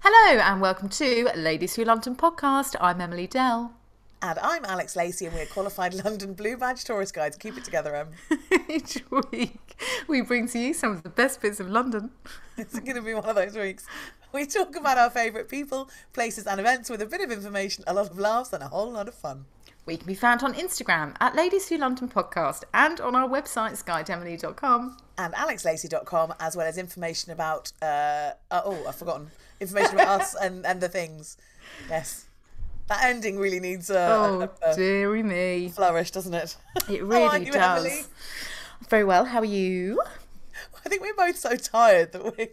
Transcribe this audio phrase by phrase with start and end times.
[0.00, 2.76] Hello and welcome to Ladies Who London podcast.
[2.82, 3.72] I'm Emily Dell.
[4.20, 7.34] And I'm Alex Lacey, and we're qualified London Blue Badge tourist guides.
[7.36, 8.08] Keep it together, Em.
[8.68, 12.10] Each week we bring to you some of the best bits of London.
[12.58, 13.86] It's going to be one of those weeks.
[14.34, 17.94] We talk about our favourite people, places, and events with a bit of information, a
[17.94, 19.46] lot of laughs, and a whole lot of fun.
[19.86, 23.80] We can be found on Instagram at Ladies Who London podcast and on our website
[23.82, 24.96] skydemily.com.
[25.16, 30.34] And alexlacey.com, as well as information about, uh, uh, oh, I've forgotten, information about us
[30.42, 31.36] and, and the things.
[31.88, 32.26] Yes.
[32.88, 35.68] That ending really needs a, Oh, a, a dearie me.
[35.68, 36.56] flourish, doesn't it?
[36.88, 37.84] It are really does.
[37.86, 38.02] Emily?
[38.88, 39.24] Very well.
[39.24, 40.02] How are you?
[40.84, 42.48] I think we're both so tired that we're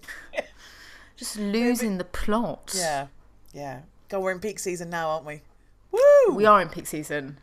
[1.17, 2.73] Just losing the plot.
[2.77, 3.07] yeah,
[3.53, 3.81] yeah.
[4.09, 5.41] God, we're in peak season now, aren't we?
[6.27, 6.35] Woo!
[6.35, 7.39] We are in peak season.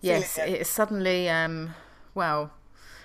[0.00, 0.48] Yes, it.
[0.60, 1.74] is suddenly, um,
[2.14, 2.52] well,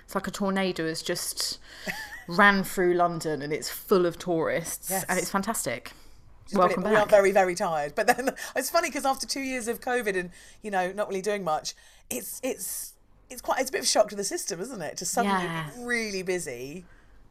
[0.06, 1.60] it's like a tornado has just
[2.28, 5.06] ran through London and it's full of tourists Yes.
[5.08, 5.94] and it's fantastic.
[6.46, 6.92] Just Welcome back.
[6.92, 7.96] We are very, very tired.
[7.96, 11.22] But then it's funny because after two years of COVID and you know not really
[11.22, 11.74] doing much,
[12.10, 12.94] it's it's
[13.30, 14.98] it's quite it's a bit of a shock to the system, isn't it?
[14.98, 15.70] To suddenly Yeah.
[15.78, 16.84] be really busy,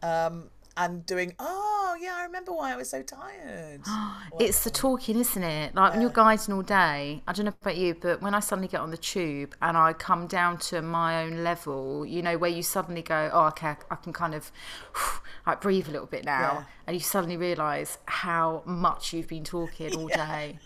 [0.03, 3.82] um, and doing oh yeah, I remember why I was so tired.
[4.38, 5.75] It's the talking, isn't it?
[5.75, 8.69] Like when you're guiding all day, I don't know about you, but when I suddenly
[8.69, 12.50] get on the tube and I come down to my own level, you know, where
[12.50, 14.50] you suddenly go, oh, okay, I can kind of
[15.47, 16.41] like breathe a little bit now.
[16.41, 16.64] Yeah.
[16.86, 20.59] And you suddenly realise how much you've been talking all day.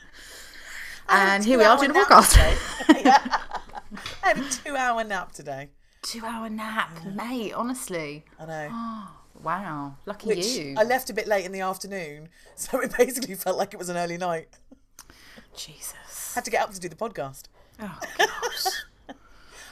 [1.08, 2.36] Had a And here we are doing a podcast.
[3.04, 3.40] Yeah.
[4.22, 5.70] I had a two-hour nap today.
[6.02, 8.24] Two hour nap, mate, honestly.
[8.38, 8.68] I know.
[8.72, 9.23] Oh.
[9.44, 9.96] Wow.
[10.06, 10.74] Lucky Which you.
[10.76, 13.88] I left a bit late in the afternoon, so it basically felt like it was
[13.88, 14.48] an early night.
[15.56, 16.34] Jesus.
[16.34, 17.44] Had to get up to do the podcast.
[17.80, 18.66] Oh, gosh.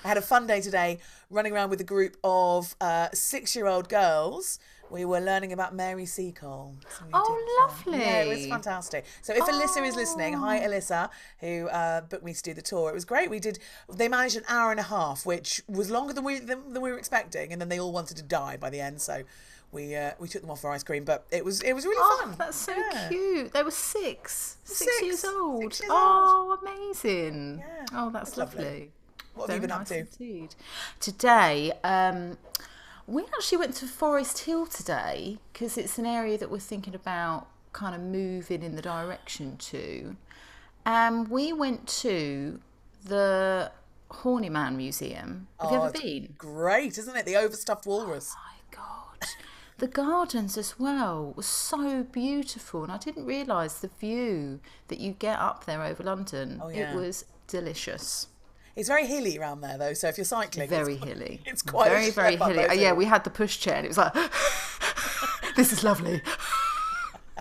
[0.05, 0.99] I had a fun day today
[1.31, 4.59] running around with a group of uh, six year old girls.
[4.91, 6.75] We were learning about Mary Seacole.
[6.99, 9.07] So Oh, uh, Yeah, it was fantastic.
[9.23, 11.09] So if Alyssa is listening, hi Alyssa,
[11.39, 12.91] who uh, booked me to do the tour.
[12.91, 13.31] It was great.
[13.31, 13.59] We did.
[13.91, 16.91] They managed an hour and a half, which was longer than we than, than we
[16.93, 19.01] were expecting, and then they all wanted to die by the end.
[19.01, 19.23] So
[19.73, 21.97] we uh, we took them off for ice cream, but it was it was really
[21.99, 22.35] Oh, fun.
[22.39, 23.09] that's so Yeah.
[23.09, 23.53] cute.
[23.53, 24.59] They were six.
[24.65, 25.03] Six, Six.
[25.03, 25.63] years old.
[25.75, 27.59] Six years oh, amazing.
[27.67, 28.65] Yeah, Oh, that's, that's lovely.
[28.65, 28.91] lovely.
[29.35, 29.99] What have you Very been up to?
[29.99, 30.55] Indeed.
[31.01, 32.37] Today, um,
[33.07, 37.47] we actually went to Forest Hill today because it's an area that we're thinking about
[37.73, 40.17] kind of moving in the direction to.
[40.85, 42.61] And we went to
[43.05, 43.73] the
[44.11, 45.49] Horniman Museum.
[45.59, 46.35] Have you Oh, ever been?
[46.37, 47.25] Great, isn't it?
[47.25, 48.35] The overstuffed walrus.
[48.35, 49.29] my god
[49.83, 55.11] the gardens as well was so beautiful and i didn't realize the view that you
[55.13, 56.93] get up there over london Oh, yeah.
[56.93, 58.29] it was delicious
[58.77, 59.93] It's very hilly around there, though.
[60.01, 63.07] So if you're cycling, very quite- hilly It's quite very very hilly oh, yeah we
[63.15, 64.15] had the pushchair and it was like
[65.59, 66.23] this is lovely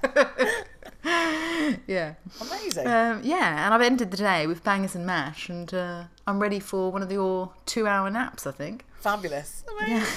[1.87, 2.13] yeah
[2.45, 2.87] Amazing.
[2.87, 6.59] um, yeah and i've ended the day with bangers and mash and uh, i'm ready
[6.59, 8.77] for one of your two hour naps i think
[9.09, 9.63] Fabulous.
[9.79, 10.07] Amazing.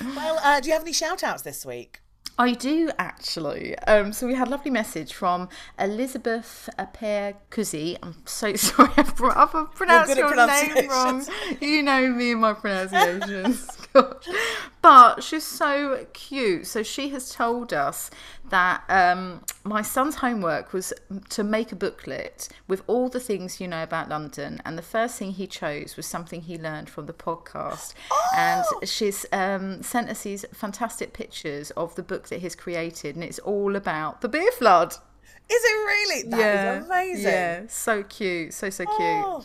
[0.00, 2.00] Well, uh, do you have any shout outs this week?
[2.38, 3.78] I do actually.
[3.80, 5.48] Um, so we had a lovely message from
[5.78, 7.96] Elizabeth Aper Kuzi.
[8.02, 11.24] I'm so sorry I've, I've pronounced your name wrong.
[11.60, 13.70] You know me and my pronunciations.
[13.94, 14.28] gosh.
[14.82, 16.66] But she's so cute.
[16.66, 18.10] So she has told us
[18.50, 20.92] that um, my son's homework was
[21.30, 24.60] to make a booklet with all the things you know about London.
[24.62, 27.94] And the first thing he chose was something he learned from the podcast.
[28.36, 33.14] And she's um, sent us these fantastic pictures of the book that he's created.
[33.14, 34.96] And it's all about the beer flood.
[35.50, 36.22] Is it really?
[36.30, 37.24] That is amazing.
[37.24, 38.54] Yeah, so cute.
[38.54, 38.96] So, so cute.
[38.98, 39.44] Oh,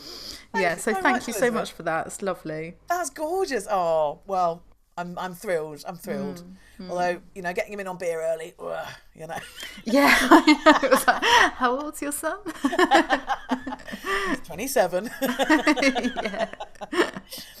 [0.56, 2.06] yeah, so thank you so much for that.
[2.06, 2.76] It's lovely.
[2.88, 3.66] That's gorgeous.
[3.70, 4.62] Oh well,
[4.96, 5.84] I'm I'm thrilled.
[5.86, 6.42] I'm thrilled.
[6.80, 9.36] Mm, Although you know, getting him in on beer early, ugh, you know,
[9.84, 10.88] Yeah, know.
[11.06, 11.22] Like,
[11.54, 12.38] How old's your son?
[14.44, 15.10] twenty seven.
[15.20, 16.48] yeah.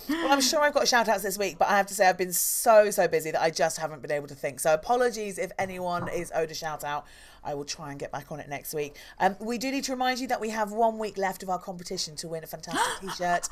[0.08, 2.18] Well, I'm sure I've got shout outs this week, but I have to say I've
[2.18, 4.58] been so, so busy that I just haven't been able to think.
[4.58, 7.06] So apologies if anyone is owed a shout out.
[7.42, 8.96] I will try and get back on it next week.
[9.18, 11.58] Um, we do need to remind you that we have one week left of our
[11.58, 13.48] competition to win a fantastic t-shirt.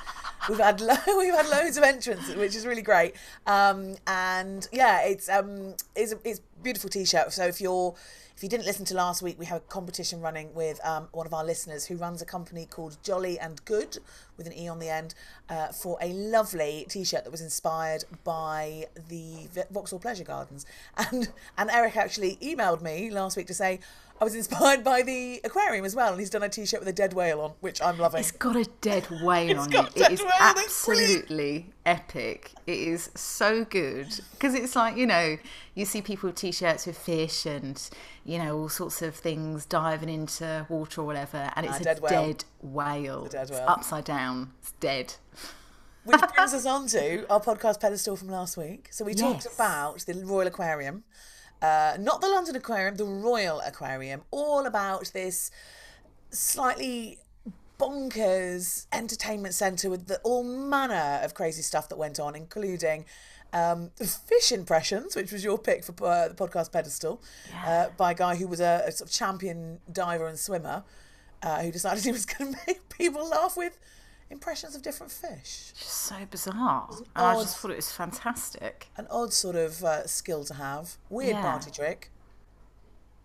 [0.49, 3.15] We've had lo- we've had loads of entrants, which is really great.
[3.47, 7.33] Um, and yeah, it's um, it's a, it's beautiful t-shirt.
[7.33, 7.95] So if you're
[8.39, 11.27] if you didn't listen to last week, we have a competition running with um, one
[11.27, 13.99] of our listeners who runs a company called Jolly and Good
[14.37, 15.17] with an E on the end
[15.49, 20.67] uh, for a lovely t-shirt that was inspired by the Vauxhall Pleasure Gardens.
[21.11, 23.81] And and Eric actually emailed me last week to say
[24.21, 26.93] I was inspired by the aquarium as well, and he's done a t-shirt with a
[26.93, 28.21] dead whale on, which I'm loving.
[28.21, 29.97] It's got a dead whale on it.
[29.97, 32.53] a It is whale, absolutely epic.
[32.67, 35.39] It is so good because it's like you know
[35.75, 37.81] you see people with t-shirts with fish and
[38.25, 41.85] you know all sorts of things diving into water or whatever, and ah, it's a
[41.85, 43.21] dead dead whale.
[43.21, 43.27] whale.
[43.27, 43.65] dead It's whale.
[43.69, 44.53] upside down.
[44.61, 45.15] It's dead.
[46.05, 48.89] Which brings us on to our podcast pedestal from last week.
[48.91, 51.05] So we talked about the Royal Aquarium,
[51.63, 55.51] uh, not the London Aquarium, the Royal Aquarium, all about this
[56.31, 57.19] slightly
[57.79, 63.05] bonkers entertainment centre with the, all manner of crazy stuff that went on, including
[63.53, 67.23] um, fish impressions, which was your pick for uh, the podcast pedestal,
[67.65, 70.85] uh, by a guy who was a, a sort of champion diver and swimmer,
[71.43, 73.79] uh, who decided he was going to make people laugh with
[74.31, 75.73] impressions of different fish.
[75.79, 76.89] Just so bizarre.
[76.91, 78.89] And I just thought it was fantastic.
[78.97, 80.97] An odd sort of uh, skill to have.
[81.09, 81.43] Weird Yeah.
[81.43, 82.11] party trick.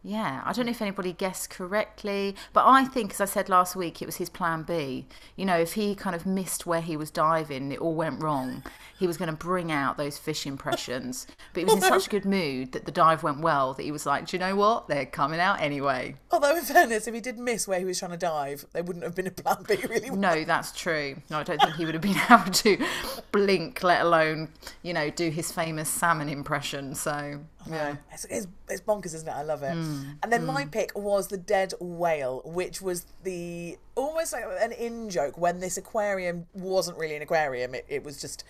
[0.06, 3.74] Yeah, I don't know if anybody guessed correctly, but I think, as I said last
[3.74, 5.08] week, it was his plan B.
[5.38, 8.64] You know, if he kind of missed where he was diving, it all went wrong.
[9.00, 12.10] He was going to bring out those fish impressions, but he was in such a
[12.10, 14.90] good mood that the dive went well that he was like, "Do you know what?
[14.90, 18.12] They're coming out anyway." Although, in fairness, if he did miss where he was trying
[18.12, 20.10] to dive, there wouldn't have been a plan B, really.
[20.10, 21.16] No, that's true.
[21.30, 22.86] No, I don't think he would have been able to
[23.32, 24.50] blink, let alone,
[24.82, 26.94] you know, do his famous salmon impression.
[26.94, 27.96] So, yeah.
[28.12, 29.32] It's, it's, it's bonkers, isn't it?
[29.32, 29.74] I love it.
[29.74, 34.72] Mm, and then my pick was the dead whale, which was the almost like an
[34.72, 37.76] in joke when this aquarium wasn't really an aquarium.
[37.76, 38.44] It, it was just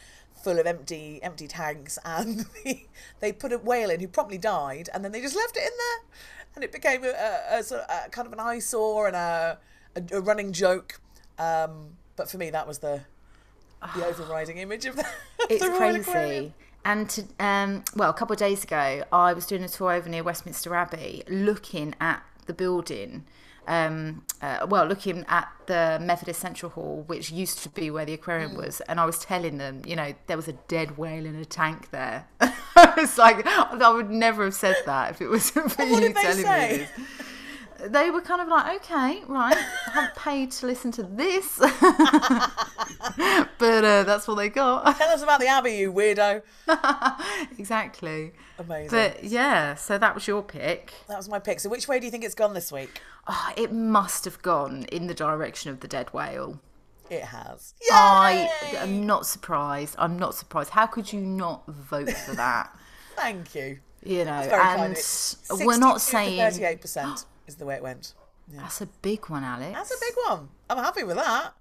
[0.43, 2.81] full of empty empty tanks, and the,
[3.19, 5.71] they put a whale in who promptly died, and then they just left it in
[5.77, 6.15] there,
[6.55, 9.57] and it became a, a, a sort of a, kind of an eyesore and a,
[9.95, 10.99] a, a running joke.
[11.39, 13.01] Um, but for me, that was the
[13.95, 15.05] the overriding image of the,
[15.49, 16.53] it's the Royal Aquarium.
[16.85, 20.09] And to, um, well, a couple of days ago, I was doing a tour over
[20.09, 23.25] near Westminster Abbey, looking at the building.
[23.65, 28.13] Um, uh, well, looking at the Methodist Central Hall, which used to be where the
[28.13, 28.57] aquarium Mm.
[28.65, 31.45] was, and I was telling them, you know, there was a dead whale in a
[31.45, 32.27] tank there.
[32.41, 36.43] it's like I would never have said that if it wasn't for What you telling
[36.43, 36.71] say?
[36.71, 36.89] me this.
[37.85, 41.71] They were kind of like, okay, right, I haven't paid to listen to this, but
[43.83, 44.95] uh, that's what they got.
[44.97, 46.41] Tell us about the Abbey, you weirdo.
[47.57, 48.33] exactly.
[48.57, 48.89] Amazing.
[48.89, 50.93] But yeah, so that was your pick.
[51.07, 51.59] That was my pick.
[51.59, 53.01] So, which way do you think it's gone this week?
[53.27, 56.61] Oh, it must have gone in the direction of the dead whale.
[57.09, 57.73] It has.
[57.81, 57.89] Yay!
[57.91, 59.95] I am not surprised.
[59.99, 60.69] I'm not surprised.
[60.69, 62.73] How could you not vote for that?
[63.15, 63.79] Thank you.
[64.05, 64.97] You know, and
[65.51, 68.13] we're not saying 38% is the way it went.
[68.51, 69.73] that's a big one, Alex.
[69.73, 70.49] That's a big one.
[70.69, 71.51] I'm happy with that.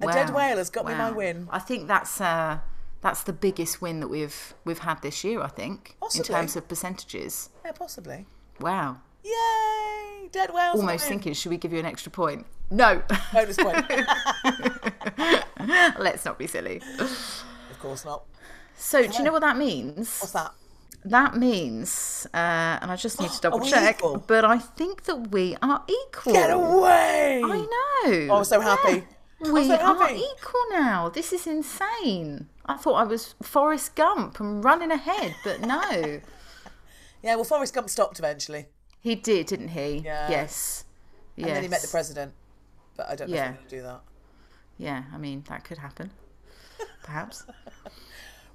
[0.00, 1.48] A dead whale has got me my win.
[1.50, 2.58] I think that's uh,
[3.00, 5.40] that's the biggest win that we've we've had this year.
[5.40, 6.34] I think Possibly.
[6.34, 7.50] in terms of percentages.
[7.64, 8.26] Yeah, possibly.
[8.60, 8.98] Wow.
[9.24, 10.28] Yay!
[10.30, 10.80] Dead whales.
[10.80, 12.46] Almost thinking, should we give you an extra point?
[12.70, 13.02] No.
[13.32, 13.84] Bonus point.
[15.98, 16.80] Let's not be silly.
[16.98, 18.24] of course not.
[18.76, 20.18] So, do you know what that means?
[20.20, 20.52] What's that?
[21.04, 22.36] That means, uh,
[22.82, 24.24] and I just need to double check, equal?
[24.26, 26.32] but I think that we are equal.
[26.32, 27.40] Get away!
[27.44, 28.26] I know.
[28.30, 29.04] Oh, I'm so happy.
[29.44, 31.08] I'm We so are equal now.
[31.08, 32.48] This is insane.
[32.66, 36.20] I thought I was Forrest Gump and running ahead, but no.
[37.22, 38.66] Yeah, well, Forrest Gump stopped eventually.
[39.00, 40.02] he did, didn't he?
[40.04, 40.30] Yeah.
[40.30, 40.84] Yes.
[41.36, 42.32] And then he met the president.
[42.96, 43.50] But I don't know Yeah.
[43.50, 44.00] if he would do that.
[44.78, 46.12] Yeah, I mean, that could happen.
[47.02, 47.44] Perhaps.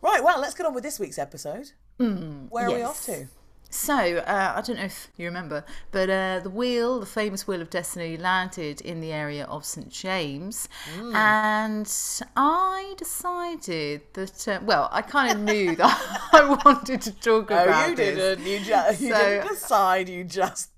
[0.02, 1.72] Right, well, let's get on with this week's episode.
[1.98, 3.28] Where are we off to?
[3.70, 7.60] So, uh, I don't know if you remember, but uh, the wheel, the famous Wheel
[7.60, 10.70] of Destiny, landed in the area of St James.
[10.96, 11.16] Mm.
[11.16, 11.92] And
[12.38, 17.68] I decided that, uh, well, I kind of knew that I wanted to talk about.
[17.68, 18.16] Oh, about you this.
[18.16, 18.46] didn't.
[18.46, 20.08] You just you So- didn't decide.
[20.10, 20.70] You just.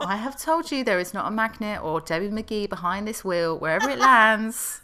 [0.00, 3.58] I have told you there is not a magnet or Debbie McGee behind this wheel.
[3.58, 4.80] Wherever it lands,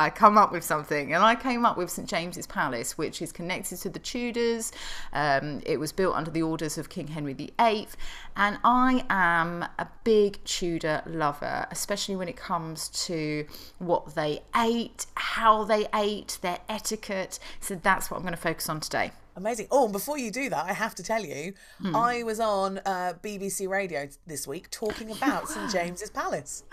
[0.00, 1.12] I come up with something.
[1.12, 4.72] And I came up with St James's Palace, which is connected to the Tudors.
[5.12, 7.88] Um, it was built under the orders of King Henry VIII.
[8.34, 13.46] And I am a big Tudor lover, especially when it comes to
[13.78, 17.38] what they ate, how they ate, their etiquette.
[17.60, 19.12] So that's what I'm going to focus on today.
[19.36, 19.68] Amazing.
[19.70, 21.94] Oh, and before you do that, I have to tell you, Hmm.
[21.96, 26.64] I was on uh, BBC Radio this week talking about St James's Palace.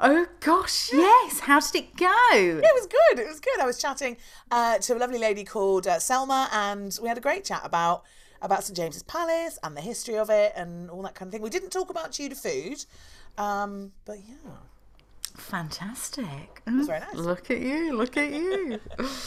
[0.00, 1.38] Oh gosh, yes.
[1.38, 2.08] How did it go?
[2.32, 3.20] It was good.
[3.20, 3.60] It was good.
[3.60, 4.16] I was chatting
[4.50, 8.02] uh, to a lovely lady called uh, Selma, and we had a great chat about
[8.42, 11.40] about St James's Palace and the history of it and all that kind of thing.
[11.40, 12.84] We didn't talk about Tudor food,
[13.38, 14.34] um, but yeah,
[15.36, 16.62] Fantastic.
[16.66, 17.14] it was very nice.
[17.14, 18.80] Look at you, look at you.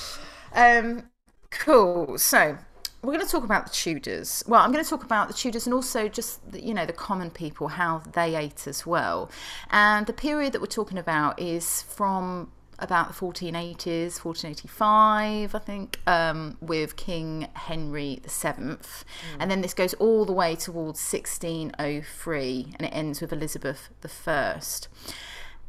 [0.54, 1.04] um,
[1.52, 2.18] cool.
[2.18, 2.58] So
[3.02, 4.44] we're going to talk about the Tudors.
[4.48, 6.94] Well, I'm going to talk about the Tudors and also just the, you know the
[6.94, 9.30] common people how they ate as well.
[9.70, 12.52] And the period that we're talking about is from
[12.82, 18.78] about the 1480s, 1485, I think, um, with King Henry VII,
[19.38, 23.90] and then this goes all the way towards 1603, and it ends with Elizabeth
[24.26, 24.62] I.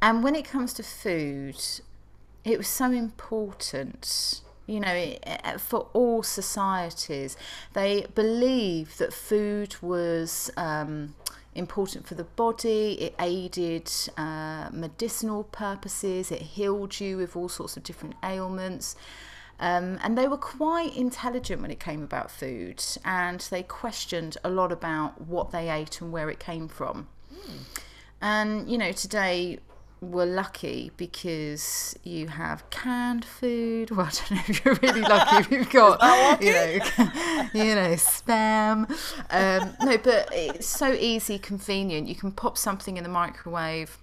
[0.02, 1.60] And when it comes to food,
[2.44, 5.14] it was so important you know
[5.58, 7.36] for all societies.
[7.72, 11.14] They believed that food was um,
[11.54, 12.92] important for the body.
[13.00, 16.30] It aided uh, medicinal purposes.
[16.30, 18.96] It healed you with all sorts of different ailments.
[19.58, 24.48] Um, and they were quite intelligent when it came about food and they questioned a
[24.48, 27.08] lot about what they ate and where it came from.
[28.22, 29.58] And you know, today
[30.00, 33.90] we're lucky because you have canned food.
[34.00, 36.72] Well, I don't know if you're really lucky if you've got, you know,
[37.52, 38.88] you know, spam.
[39.30, 42.08] Um, no, but it's so easy, convenient.
[42.08, 43.98] You can pop something in the microwave.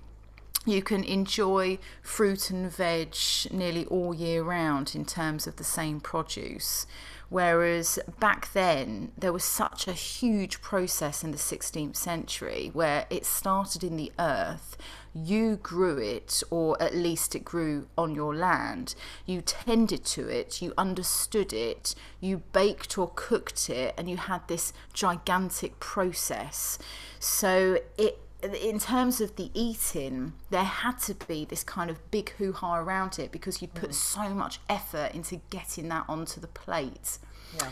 [0.66, 3.16] You can enjoy fruit and veg
[3.52, 6.86] nearly all year round in terms of the same produce.
[7.30, 13.26] Whereas back then, there was such a huge process in the 16th century where it
[13.26, 14.78] started in the earth,
[15.26, 18.96] you grew it, or at least it grew on your land.
[19.26, 24.48] You tended to it, you understood it, you baked or cooked it, and you had
[24.48, 26.78] this gigantic process.
[27.20, 32.30] So it in terms of the eating, there had to be this kind of big
[32.38, 33.96] hoo ha around it because you'd put mm.
[33.96, 37.18] so much effort into getting that onto the plate.
[37.58, 37.70] Yeah.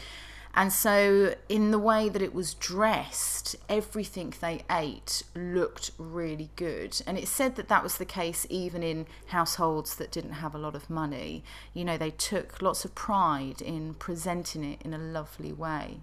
[0.57, 7.01] And so, in the way that it was dressed, everything they ate looked really good.
[7.05, 10.57] And it said that that was the case even in households that didn't have a
[10.57, 11.43] lot of money.
[11.73, 15.99] You know, they took lots of pride in presenting it in a lovely way.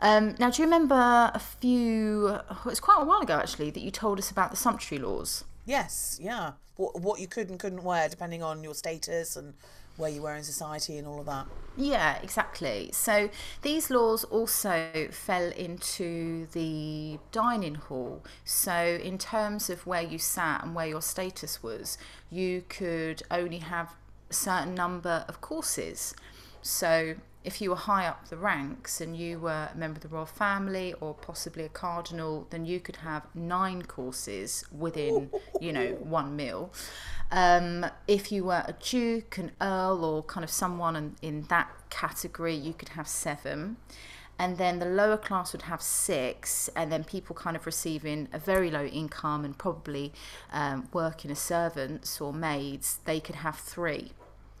[0.00, 2.40] Um, now, do you remember a few?
[2.66, 5.44] It's quite a while ago actually that you told us about the sumptuary laws.
[5.64, 6.52] Yes, yeah.
[6.74, 9.54] What, what you could and couldn't wear depending on your status and
[9.96, 11.46] where you were in society and all of that.
[11.76, 12.90] Yeah, exactly.
[12.92, 13.28] So
[13.62, 18.24] these laws also fell into the dining hall.
[18.44, 21.98] So, in terms of where you sat and where your status was,
[22.30, 23.94] you could only have
[24.30, 26.14] a certain number of courses.
[26.62, 30.08] So, if you were high up the ranks and you were a member of the
[30.08, 35.92] royal family or possibly a cardinal, then you could have nine courses within, you know,
[36.00, 36.72] one meal.
[37.30, 41.70] Um, if you were a duke, an earl, or kind of someone in, in that
[41.88, 43.76] category, you could have seven.
[44.40, 48.40] And then the lower class would have six, and then people kind of receiving a
[48.40, 50.12] very low income and probably
[50.52, 54.12] um, working as servants or maids, they could have three.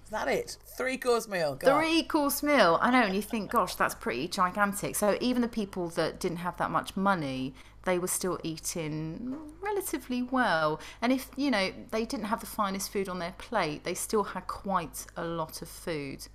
[0.06, 0.56] Is that it?
[0.78, 1.56] Three course meal.
[1.56, 1.80] God.
[1.80, 2.78] Three course meal.
[2.80, 4.94] I know, and you think, gosh, that's pretty gigantic.
[4.94, 10.22] So even the people that didn't have that much money, they were still eating relatively
[10.22, 10.78] well.
[11.02, 14.22] And if, you know, they didn't have the finest food on their plate, they still
[14.22, 16.28] had quite a lot of food.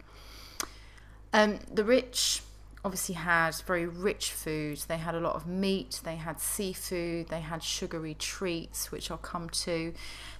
[1.32, 2.42] Um, the rich
[2.84, 4.80] obviously had very rich food.
[4.88, 9.18] They had a lot of meat, they had seafood, they had sugary treats, which I'll
[9.18, 9.94] come to.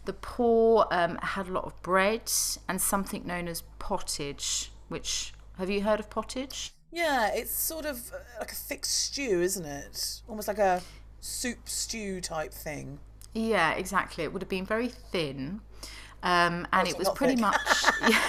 [0.06, 2.32] The poor um, had a lot of bread
[2.68, 6.74] and something known as pottage, which have you heard of pottage?
[6.92, 10.22] Yeah, it's sort of uh, like a thick stew, isn't it?
[10.28, 10.82] Almost like a
[11.20, 13.00] soup stew type thing.
[13.34, 14.24] Yeah, exactly.
[14.24, 15.62] It would have been very thin.
[16.24, 17.42] Um, and it was pretty thick.
[17.42, 17.84] much.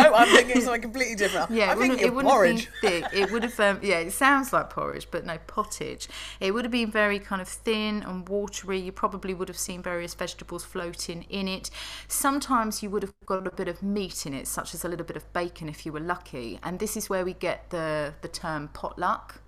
[0.00, 1.50] No, I'm thinking of something completely different.
[1.50, 2.68] Yeah, I'm it wouldn't, it wouldn't porridge.
[2.80, 3.04] thick.
[3.12, 6.08] It would have, um, yeah, it sounds like porridge, but no pottage.
[6.40, 8.78] It would have been very kind of thin and watery.
[8.78, 11.70] You probably would have seen various vegetables floating in it.
[12.08, 15.06] Sometimes you would have got a bit of meat in it, such as a little
[15.06, 16.58] bit of bacon if you were lucky.
[16.62, 19.40] And this is where we get the the term potluck.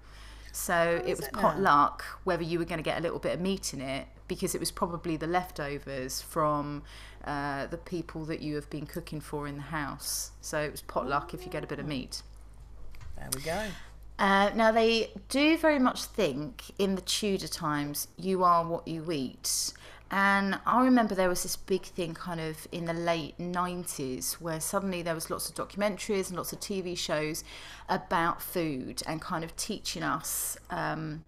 [0.53, 1.41] So it was it now?
[1.41, 4.55] potluck whether you were going to get a little bit of meat in it because
[4.55, 6.83] it was probably the leftovers from
[7.25, 10.33] uh, the people that you have been cooking for in the house.
[10.41, 12.23] So it was potluck if you get a bit of meat.
[13.17, 13.67] There we go.
[14.19, 19.11] Uh, now they do very much think in the Tudor times you are what you
[19.11, 19.73] eat.
[20.15, 24.61] And I remember there was this big thing kind of in the late 90s where
[24.61, 27.45] suddenly there was lots of documentaries and lots of TV shows
[27.89, 31.25] about food and kind of teaching us um,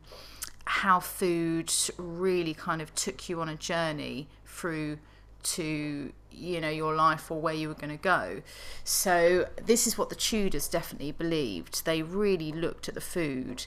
[0.67, 4.99] how food really kind of took you on a journey through
[5.43, 8.43] to you know your life or where you were going to go.
[8.83, 11.87] So this is what the tudors definitely believed.
[11.87, 13.64] They really looked at the food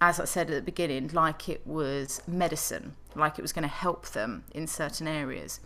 [0.00, 3.68] as i said at the beginning like it was medicine like it was going to
[3.68, 5.60] help them in certain areas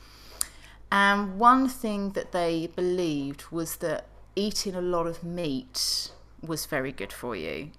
[0.91, 6.93] and one thing that they believed was that eating a lot of meat was very
[6.93, 7.71] good for you.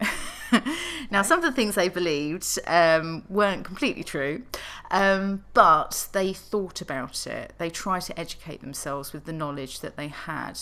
[1.12, 4.44] now, some of the things they believed um, weren't completely true,
[4.92, 7.54] um, but they thought about it.
[7.58, 10.60] They tried to educate themselves with the knowledge that they had.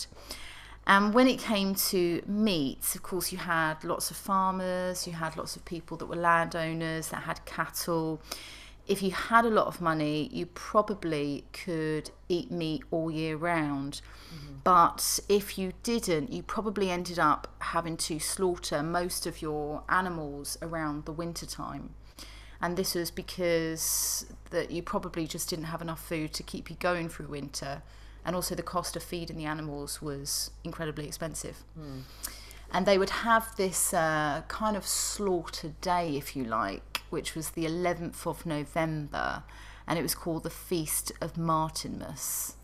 [0.86, 5.36] And when it came to meat, of course, you had lots of farmers, you had
[5.36, 8.22] lots of people that were landowners that had cattle.
[8.88, 14.00] If you had a lot of money, you probably could eat meat all year round.
[14.64, 20.58] But if you didn't, you probably ended up having to slaughter most of your animals
[20.60, 21.90] around the winter time.
[22.60, 26.76] And this was because that you probably just didn't have enough food to keep you
[26.80, 27.82] going through winter.
[28.24, 31.62] And also the cost of feeding the animals was incredibly expensive.
[32.72, 37.50] And they would have this uh, kind of slaughter day, if you like, which was
[37.50, 39.42] the 11th of November.
[39.86, 42.54] And it was called the Feast of Martinmas.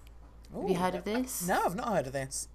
[0.55, 1.47] Have you heard of this?
[1.47, 2.49] No, I've not heard of this.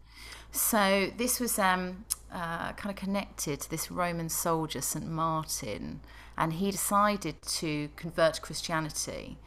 [0.51, 5.06] So this was um, uh, kind of connected to this Roman soldier, St.
[5.06, 6.02] Martin,
[6.38, 9.38] and he decided to convert to Christianity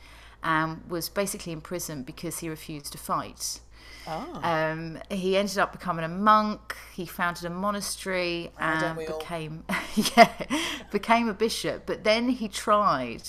[0.42, 3.60] and was basically imprisoned because he refused to fight.
[4.06, 6.76] Um, he ended up becoming a monk.
[6.92, 9.64] He founded a monastery and became
[10.16, 10.30] yeah
[10.90, 11.84] became a bishop.
[11.86, 13.22] But then he tried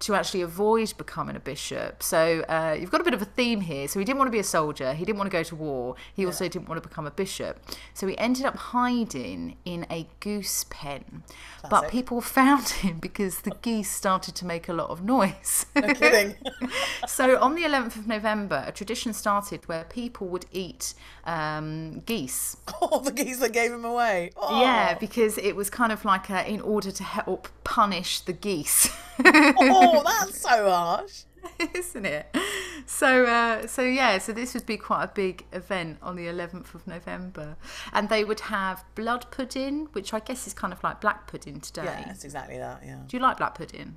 [0.00, 2.02] to actually avoid becoming a bishop.
[2.02, 3.86] So uh, you've got a bit of a theme here.
[3.86, 4.94] So he didn't want to be a soldier.
[4.94, 5.94] He didn't want to go to war.
[6.14, 7.60] He also didn't want to become a bishop.
[7.92, 11.22] So he ended up hiding in a goose pen.
[11.68, 15.66] But people found him because the geese started to make a lot of noise.
[15.76, 16.36] No kidding.
[17.06, 20.94] so on the 11th of November, a tradition started where people would eat
[21.30, 22.56] um, geese.
[22.80, 24.32] All the geese that gave him away.
[24.36, 28.32] Oh, Yeah, because it was kind of like a, in order to help punish the
[28.32, 28.90] geese.
[29.24, 31.24] oh, that's so harsh.
[31.74, 32.36] isn't it?
[32.84, 36.74] So, uh, so yeah, so this would be quite a big event on the 11th
[36.74, 37.56] of November,
[37.94, 41.60] and they would have blood pudding, which I guess is kind of like black pudding
[41.60, 41.84] today.
[41.84, 42.82] Yeah, it's exactly that.
[42.84, 42.98] Yeah.
[43.06, 43.96] Do you like black pudding?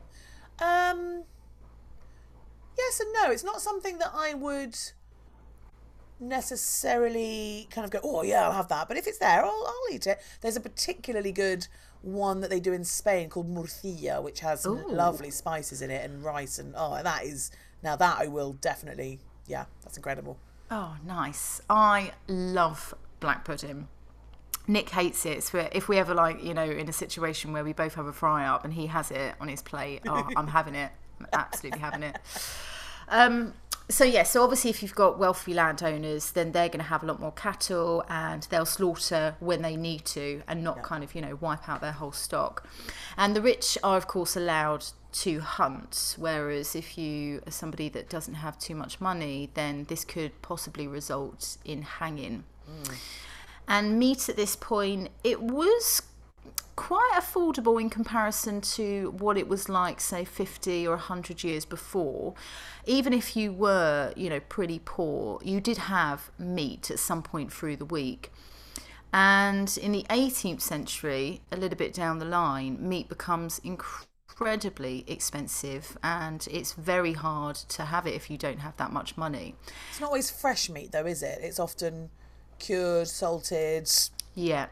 [0.62, 1.24] Um.
[2.78, 3.32] Yes and no.
[3.32, 4.78] It's not something that I would
[6.28, 8.88] necessarily kind of go, oh yeah, I'll have that.
[8.88, 10.20] But if it's there, I'll, I'll eat it.
[10.42, 11.68] There's a particularly good
[12.02, 14.84] one that they do in Spain called morcilla, which has Ooh.
[14.88, 19.20] lovely spices in it and rice and oh, that is now that I will definitely.
[19.48, 20.38] Yeah, that's incredible.
[20.72, 21.62] Oh, nice.
[21.70, 23.88] I love black pudding.
[24.68, 25.44] Nick hates it.
[25.44, 28.14] So if we ever like, you know, in a situation where we both have a
[28.14, 30.92] fry up and he has it on his plate, oh, I'm having it.
[31.20, 32.18] I'm absolutely having it.
[33.10, 33.54] Um,
[33.90, 37.06] so yeah, so obviously if you've got wealthy landowners, then they're going to have a
[37.06, 41.22] lot more cattle and they'll slaughter when they need to and not kind of, you
[41.22, 42.68] know, wipe out their whole stock.
[43.18, 48.10] And the rich are of course allowed to hunt, whereas if you are somebody that
[48.10, 52.46] doesn't have too much money, then this could possibly result in hanging.
[52.66, 52.94] Hmm.
[53.68, 56.02] And meat at this point, it was
[56.76, 62.34] quite affordable in comparison to what it was like say 50 or 100 years before.
[62.86, 67.52] Even if you were you know pretty poor you did have meat at some point
[67.52, 68.32] through the week.
[69.12, 75.98] And in the 18th century a little bit down the line meat becomes incredibly expensive
[76.04, 79.56] and it's very hard to have it if you don't have that much money.
[79.92, 81.40] It's not always fresh meat though, is it?
[81.42, 82.10] It's often
[82.58, 83.90] cured, salted,
[84.36, 84.68] yeah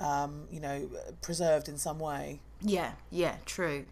[0.00, 0.88] um, you know,
[1.22, 2.40] preserved in some way.
[2.60, 3.84] Yeah, yeah, true.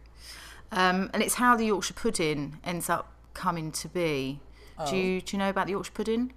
[0.73, 4.40] Um, and it's how the Yorkshire pudding ends up coming to be
[4.88, 6.33] Do you do you know about the Yorkshire pudding?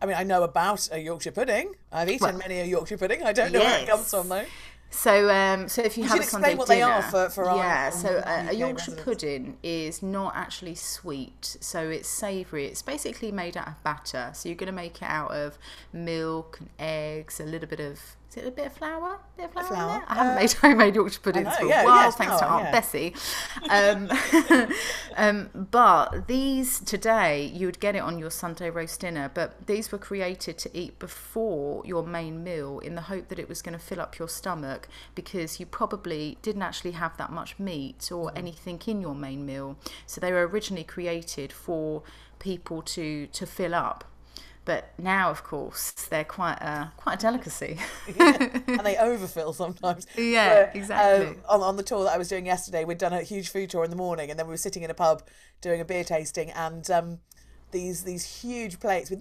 [0.00, 1.74] I mean, I know about a Yorkshire pudding.
[1.92, 3.22] I've eaten many a Yorkshire pudding.
[3.22, 4.44] I don't know where it comes from though.
[4.90, 7.44] So, um, so if you, have a explain Sunday what they are dinner- for- for
[7.48, 7.88] our- yeah.
[7.90, 9.04] So our uh, a Yorkshire residents.
[9.04, 11.56] pudding is not actually sweet.
[11.60, 12.66] So it's savoury.
[12.66, 14.32] It's basically made out of batter.
[14.34, 15.56] So you're going to make it out of
[15.94, 19.18] milk and eggs, a little bit of is it a bit of flour?
[19.34, 19.64] A bit of flour.
[19.64, 19.88] in flour.
[19.88, 20.04] there?
[20.08, 22.72] I haven't made homemade Yorkshire puddings for yeah, a while, yeah, thanks to Aunt yeah.
[22.72, 23.14] Bessie.
[23.68, 24.70] Um,
[25.16, 29.30] um, but these today, you would get it on your Sunday roast dinner.
[29.32, 33.50] But these were created to eat before your main meal in the hope that it
[33.50, 37.58] was going to fill up your stomach because you probably didn't actually have that much
[37.58, 39.76] meat or anything in your main meal.
[40.06, 42.02] So they were originally created for
[42.38, 44.04] people to to fill up.
[44.64, 47.78] But now, of course, they're quite a quite a delicacy.
[48.18, 50.06] and they overfill sometimes.
[50.16, 51.26] Yeah, Where, exactly.
[51.28, 53.70] um, on, on the tour that I was doing yesterday, we'd done a huge food
[53.70, 55.22] tour in the morning, and then we were sitting in a pub
[55.60, 57.18] doing a beer tasting, and um,
[57.72, 59.20] these these huge plates with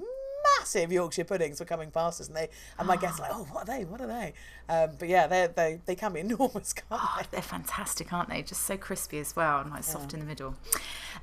[0.59, 3.47] massive Yorkshire puddings were coming past us, and they and my guests were like, oh,
[3.51, 3.85] what are they?
[3.85, 4.33] What are they?
[4.69, 7.25] Um, but yeah, they they they can be enormous, can't they?
[7.31, 8.43] They're fantastic, aren't they?
[8.43, 10.55] Just so crispy as well and like soft in the middle.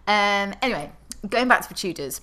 [0.07, 0.91] Um, anyway,
[1.29, 2.21] going back to the Tudors.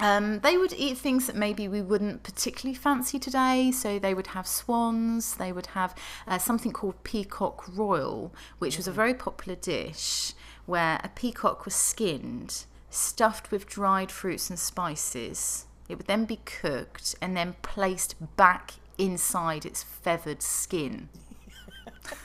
[0.00, 3.70] Um, they would eat things that maybe we wouldn't particularly fancy today.
[3.72, 5.94] So they would have swans, they would have
[6.26, 10.32] uh, something called peacock royal, which was a very popular dish
[10.66, 15.64] where a peacock was skinned, stuffed with dried fruits and spices.
[15.88, 21.08] It would then be cooked and then placed back inside its feathered skin.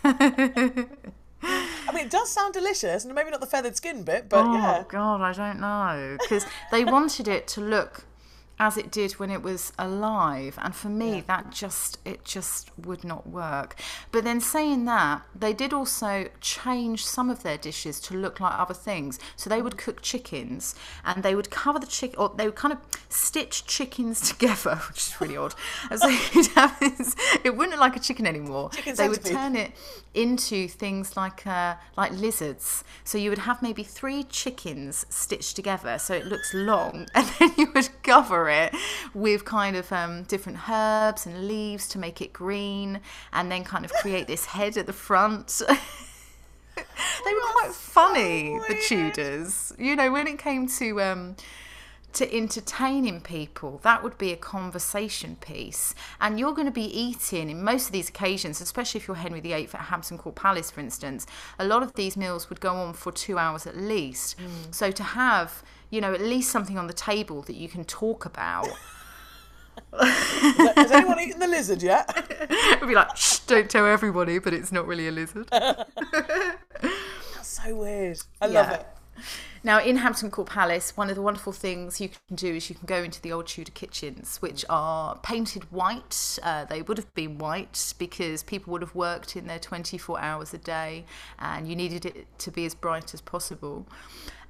[1.43, 4.53] I mean, it does sound delicious, and maybe not the feathered skin bit, but oh
[4.53, 4.83] yeah.
[4.87, 8.05] God, I don't know because they wanted it to look
[8.59, 13.03] as it did when it was alive, and for me that just it just would
[13.03, 13.75] not work.
[14.11, 18.57] But then saying that, they did also change some of their dishes to look like
[18.57, 19.19] other things.
[19.35, 19.79] So they would mm.
[19.79, 24.29] cook chickens, and they would cover the chicken, or they would kind of stitch chickens
[24.29, 25.55] together, which is really odd.
[25.89, 28.69] And so you'd have this, it wouldn't look like a chicken anymore.
[28.71, 29.71] Chicken they would turn it
[30.13, 32.83] into things like uh, like lizards.
[33.03, 37.51] So you would have maybe three chickens stitched together, so it looks long, and then
[37.57, 38.73] you would cover it
[39.13, 42.99] with kind of um, different herbs and leaves to make it green,
[43.31, 45.61] and then kind of create this head at the front.
[45.67, 49.73] they were quite funny, the Tudors.
[49.77, 51.35] You know, when it came to um,
[52.13, 55.95] to entertaining people, that would be a conversation piece.
[56.21, 59.41] And you're going to be eating in most of these occasions, especially if you're Henry
[59.41, 61.25] VIII at Hampton Court Palace, for instance,
[61.59, 64.37] a lot of these meals would go on for two hours at least.
[64.39, 64.73] Mm.
[64.73, 68.25] So to have, you know, at least something on the table that you can talk
[68.25, 68.67] about.
[69.99, 72.09] Has anyone eaten the lizard yet?
[72.49, 75.47] It'd be like, Shh, don't tell everybody, but it's not really a lizard.
[75.51, 75.87] That's
[77.41, 78.19] so weird.
[78.41, 78.85] I love it.
[79.65, 82.75] Now, in Hampton Court Palace, one of the wonderful things you can do is you
[82.75, 86.37] can go into the old Tudor kitchens, which are painted white.
[86.43, 90.53] Uh, they would have been white because people would have worked in there 24 hours
[90.53, 91.05] a day
[91.39, 93.87] and you needed it to be as bright as possible.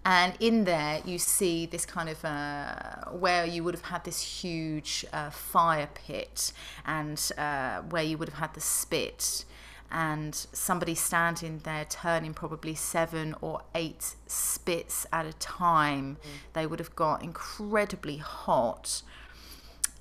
[0.03, 4.19] And in there, you see this kind of uh, where you would have had this
[4.19, 6.51] huge uh, fire pit
[6.85, 9.45] and uh, where you would have had the spit
[9.93, 16.15] and somebody standing there turning probably seven or eight spits at a time.
[16.15, 16.27] Mm.
[16.53, 19.03] They would have got incredibly hot.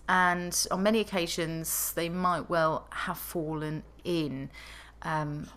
[0.09, 4.50] And on many occasions, they might well have fallen in.
[5.04, 5.48] Um,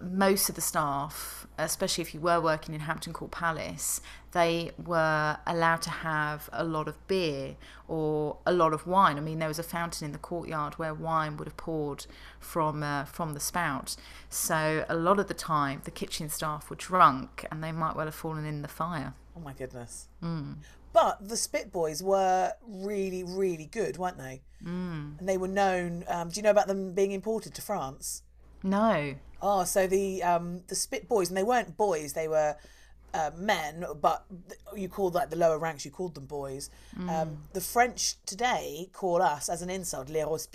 [0.00, 4.00] most of the staff, especially if you were working in Hampton Court Palace,
[4.32, 7.56] they were allowed to have a lot of beer
[7.88, 9.16] or a lot of wine.
[9.16, 12.06] I mean, there was a fountain in the courtyard where wine would have poured
[12.38, 13.96] from uh, from the spout.
[14.28, 18.06] So a lot of the time, the kitchen staff were drunk, and they might well
[18.06, 19.14] have fallen in the fire.
[19.36, 20.08] Oh my goodness.
[20.20, 20.52] Hmm.
[20.92, 24.42] But the Spit Boys were really, really good, weren't they?
[24.62, 25.18] Mm.
[25.18, 26.04] And they were known.
[26.06, 28.22] Um, do you know about them being imported to France?
[28.62, 32.56] No, Oh, so the um, the Spit Boys, and they weren't boys; they were
[33.12, 33.84] uh, men.
[34.00, 34.24] But
[34.74, 36.70] you called like the lower ranks, you called them boys.
[37.08, 40.54] Um, the French today call us as an insult les roast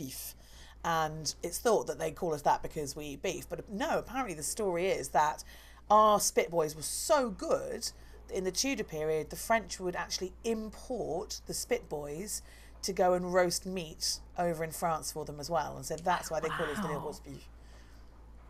[0.86, 3.50] and it's thought that they call us that because we eat beef.
[3.50, 5.44] But no, apparently the story is that
[5.92, 7.92] our Spit Boys were so good
[8.30, 12.42] that in the Tudor period, the French would actually import the Spit Boys
[12.84, 16.32] to go and roast meat over in France for them as well, and so that's
[16.32, 17.24] why they call us the les roast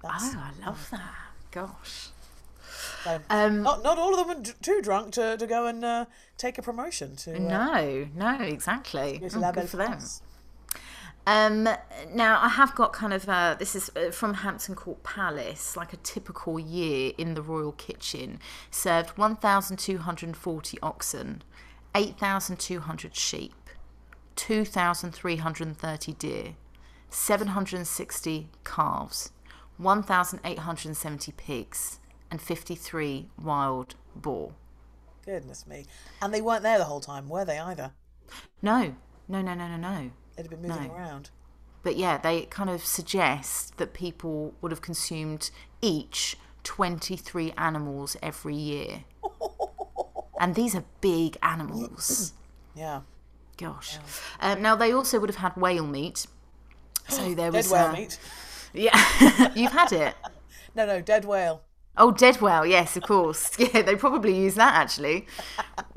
[0.03, 1.01] That's oh, I love that.
[1.51, 2.09] Gosh.
[3.03, 5.83] so, Um, not not all of them are d- too drunk to, to go and
[5.83, 6.05] uh,
[6.37, 7.35] take a promotion to.
[7.35, 9.19] Uh, No, no, exactly.
[9.19, 9.97] to Oh, good for them.
[11.25, 11.63] Um,
[12.13, 15.91] now I have got kind of uh, this is uh, from Hampton Court Palace, like
[15.91, 18.39] a typical year in the royal kitchen.
[18.71, 21.41] Served 1,240 oxen,
[21.93, 23.53] 8,200 sheep,
[24.37, 26.55] 2,330 deer,
[27.09, 29.31] 760 calves,
[29.77, 34.51] 1,870 pigs, and 53 wild boar.
[35.25, 35.85] Goodness me.
[36.21, 37.91] And they weren't there the whole time, were they either?
[38.61, 38.95] No,
[39.27, 40.11] no, no, no, no, no.
[40.35, 40.93] They'd have been moving No.
[40.95, 41.29] around.
[41.83, 48.55] But yeah, they kind of suggest that people would have consumed each 23 animals every
[48.55, 49.03] year.
[50.39, 52.33] and these are big animals.
[52.75, 53.01] Yeah.
[53.57, 53.97] Gosh.
[54.39, 56.27] Um, now, they also would have had whale meat.
[57.09, 57.71] So there Dead was.
[57.71, 58.19] whale uh, meat.
[58.77, 59.51] Yeah.
[59.55, 60.15] You've had it.
[60.75, 61.63] No, no, dead whale.
[61.97, 62.65] Oh, dead whale.
[62.65, 63.57] Yes, of course.
[63.59, 65.25] Yeah, they probably use that actually.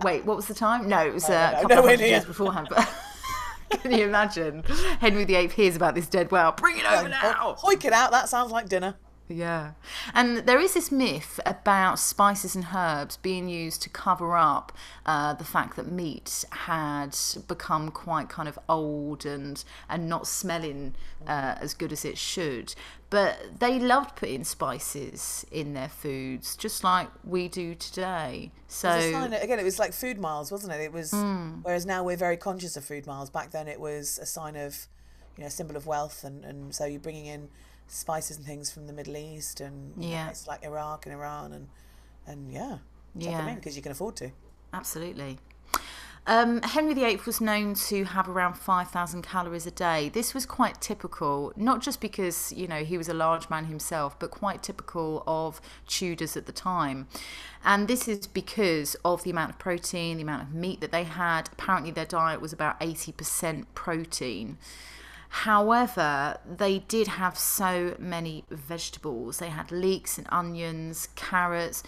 [0.02, 0.88] Wait, what was the time?
[0.88, 1.68] No, it was uh, a know.
[1.68, 2.68] couple of hundred years beforehand.
[2.70, 2.88] But
[3.82, 4.64] can you imagine?
[5.00, 6.52] Henry VIII hears about this dead whale.
[6.52, 7.56] Bring it over now.
[7.58, 8.96] Hoik it out, that sounds like dinner.
[9.32, 9.72] Yeah.
[10.12, 14.72] And there is this myth about spices and herbs being used to cover up
[15.06, 17.16] uh, the fact that meat had
[17.46, 20.94] become quite kind of old and, and not smelling
[21.28, 22.74] uh, as good as it should.
[23.08, 28.50] But they loved putting spices in their foods, just like we do today.
[28.66, 30.80] So, It's a sign of- again, it was like food miles, wasn't it?
[30.80, 31.60] It was, Hmm.
[31.62, 33.30] whereas now we're very conscious of food miles.
[33.30, 34.88] Back then, it was a sign of,
[35.36, 37.48] you know, a symbol of wealth, and, and so you're bringing in
[37.90, 40.26] spices and things from the Middle East and Yeah.
[40.26, 41.68] places like Iraq and Iran, and
[42.26, 42.78] and yeah,
[43.18, 43.38] chuck Yeah.
[43.38, 44.30] them in because you can afford to.
[44.72, 45.38] Absolutely.
[46.26, 50.10] Um, Henry VIII was known to have around 5,000 calories a day.
[50.10, 54.16] This was quite typical, not just because, you know, he was a large man himself,
[54.18, 57.08] but quite typical of Tudors at the time.
[57.64, 61.04] And this is because of the amount of protein, the amount of meat that they
[61.04, 61.48] had.
[61.52, 64.58] Apparently, their diet was about 80% protein.
[65.30, 69.38] However, they did have so many vegetables.
[69.38, 71.84] They had leeks and onions, carrots.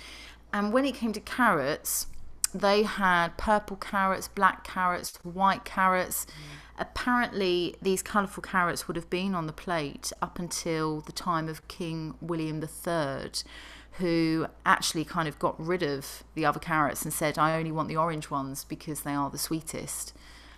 [0.52, 2.06] And when it came to carrots,
[2.54, 6.24] they had purple carrots, black carrots, white carrots.
[6.24, 6.30] Mm.
[6.78, 11.66] Apparently, these colourful carrots would have been on the plate up until the time of
[11.66, 13.30] King William III,
[13.98, 17.88] who actually kind of got rid of the other carrots and said, I only want
[17.88, 20.14] the orange ones because they are the sweetest.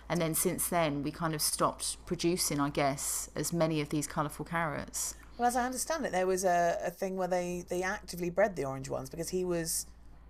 [0.09, 4.07] And then since then, we kind of stopped producing, I guess, as many of these
[4.07, 5.15] colourful carrots.
[5.37, 8.55] Well, as I understand it, there was a, a thing where they, they actively bred
[8.55, 9.87] the orange ones because he was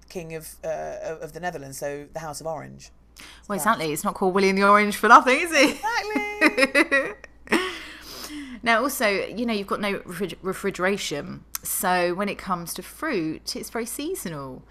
[0.09, 2.91] king of uh, of the Netherlands, so the House of Orange.
[3.47, 3.91] Well, exactly.
[3.91, 5.77] It's not called William the Orange for nothing, is it?
[5.77, 7.13] Exactly.
[8.65, 11.45] Now, also, you know, you've got no refrig- refrigeration.
[11.61, 14.63] So when it comes to fruit, it's very seasonal.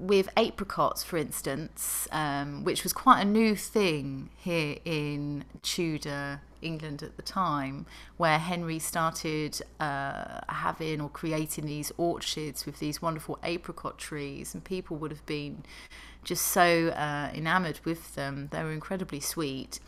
[0.00, 7.02] With apricots, for instance, um, which was quite a new thing here in Tudor England
[7.02, 7.84] at the time,
[8.16, 14.64] where Henry started uh, having or creating these orchards with these wonderful apricot trees, and
[14.64, 15.64] people would have been
[16.24, 18.48] just so uh, enamored with them.
[18.52, 19.80] They were incredibly sweet.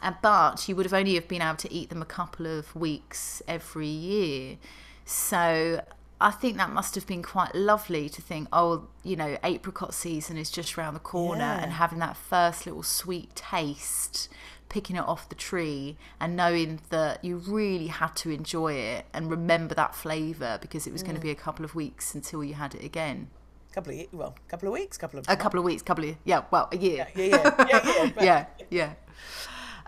[0.00, 2.74] Uh, but you would have only have been able to eat them a couple of
[2.76, 4.58] weeks every year.
[5.04, 5.80] So
[6.20, 10.38] I think that must have been quite lovely to think, oh, you know, apricot season
[10.38, 11.62] is just around the corner Yeah.
[11.62, 14.30] and having that first little sweet taste,
[14.70, 19.30] picking it off the tree and knowing that you really had to enjoy it and
[19.30, 21.32] remember that flavour because it was going to be mm.
[21.32, 23.28] a couple of weeks until you had it again.
[23.72, 26.44] couple of well, couple of weeks, couple of A couple of weeks, couple of, yeah,
[26.50, 27.06] well, a year.
[27.14, 28.10] yeah, yeah, yeah, yeah.
[28.14, 28.92] but- yeah, yeah.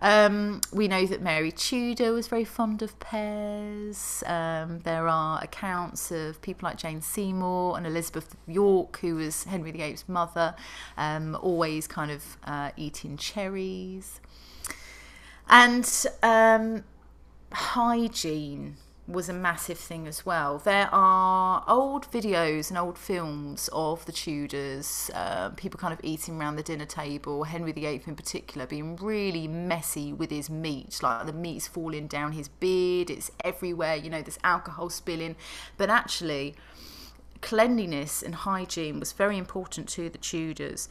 [0.01, 4.23] Um, we know that Mary Tudor was very fond of pears.
[4.27, 9.73] Um, there are accounts of people like Jane Seymour and Elizabeth York, who was Henry
[9.73, 10.55] VIII's mother,
[10.97, 14.21] um, always kind of uh, eating cherries.
[15.49, 15.91] And
[16.23, 16.85] um,
[17.53, 18.77] hygiene
[19.09, 20.59] was a massive thing as well.
[20.59, 26.39] There are old videos and old films of the Tudors, uh, people kind of eating
[26.39, 31.25] around the dinner table, Henry VIII in particular being really messy with his meat, like
[31.25, 35.37] the meat's falling down his beard, it's everywhere, you know, there's alcohol spilling.
[35.79, 36.55] But actually,
[37.41, 40.89] cleanliness and hygiene was very important to the Tudors.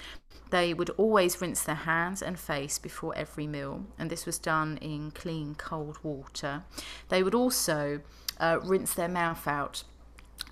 [0.49, 4.77] They would always rinse their hands and face before every meal, and this was done
[4.77, 6.63] in clean, cold water.
[7.09, 8.01] They would also
[8.39, 9.83] uh, rinse their mouth out.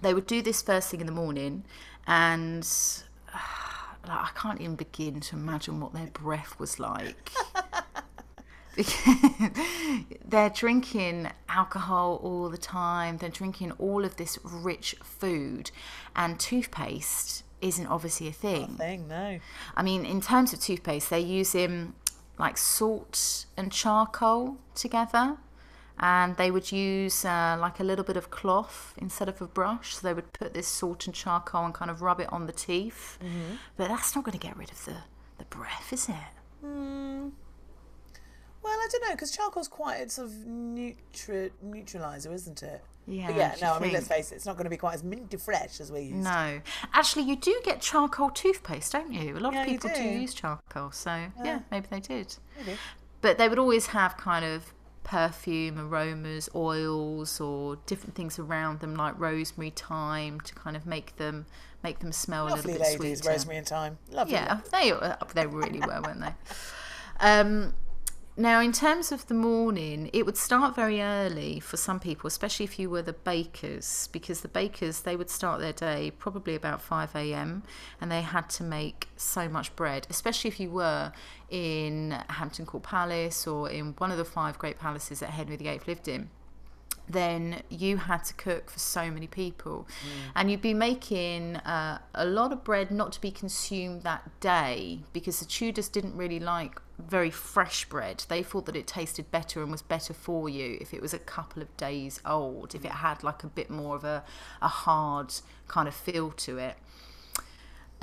[0.01, 1.63] They would do this first thing in the morning,
[2.05, 2.63] and
[4.07, 7.31] like, I can't even begin to imagine what their breath was like.
[10.25, 13.17] they're drinking alcohol all the time.
[13.17, 15.71] They're drinking all of this rich food,
[16.15, 18.75] and toothpaste isn't obviously a thing.
[18.75, 19.39] Thing, no.
[19.75, 21.95] I mean, in terms of toothpaste, they're using um,
[22.37, 25.37] like salt and charcoal together.
[25.97, 29.95] And they would use uh, like a little bit of cloth instead of a brush.
[29.95, 32.51] So they would put this salt and charcoal and kind of rub it on the
[32.51, 33.17] teeth.
[33.23, 33.55] Mm-hmm.
[33.77, 34.97] But that's not going to get rid of the,
[35.37, 36.65] the the breath, is it?
[36.65, 37.31] Mm.
[38.65, 42.83] Well, I don't know because charcoal's quite a sort of neutri- neutralizer, isn't it?
[43.07, 43.55] Yeah, But yeah.
[43.61, 45.79] No, I mean, let's face it, it's not going to be quite as minty fresh
[45.79, 46.23] as we used.
[46.23, 46.59] No.
[46.91, 49.37] Actually, you do get charcoal toothpaste, don't you?
[49.37, 50.01] A lot Yeah, of people do.
[50.01, 50.09] do.
[50.09, 52.35] use charcoal, so yeah, maybe they did.
[52.57, 52.75] Maybe.
[53.21, 54.73] But they would always have kind of
[55.03, 61.15] perfume, aromas, oils, or different things around them, like rosemary, thyme, to kind of make
[61.17, 61.45] them
[61.83, 63.29] make them smell a little bit ladies, sweeter.
[63.29, 63.99] rosemary and thyme.
[64.09, 64.33] Lovely.
[64.33, 64.91] Yeah, they
[65.35, 66.33] they really were, weren't they?
[67.19, 67.75] Um,
[68.37, 72.65] now, in terms of the morning, it would start very early for some people, especially
[72.65, 76.81] if you were the bakers, because the bakers they would start their day probably about
[76.81, 77.63] five a.m.
[78.01, 81.13] and they had to make so much bread, especially if you were
[81.49, 85.81] in Hampton Court Palace or in one of the five great palaces that Henry VIII
[85.87, 86.29] lived in
[87.07, 89.87] then you had to cook for so many people.
[90.35, 94.99] And you'd be making uh, a lot of bread not to be consumed that day
[95.13, 98.25] because the tudors didn't really like very fresh bread.
[98.29, 101.19] They thought that it tasted better and was better for you if it was a
[101.19, 104.23] couple of days old if it had like a bit more of a,
[104.61, 105.33] a hard
[105.67, 106.75] kind of feel to it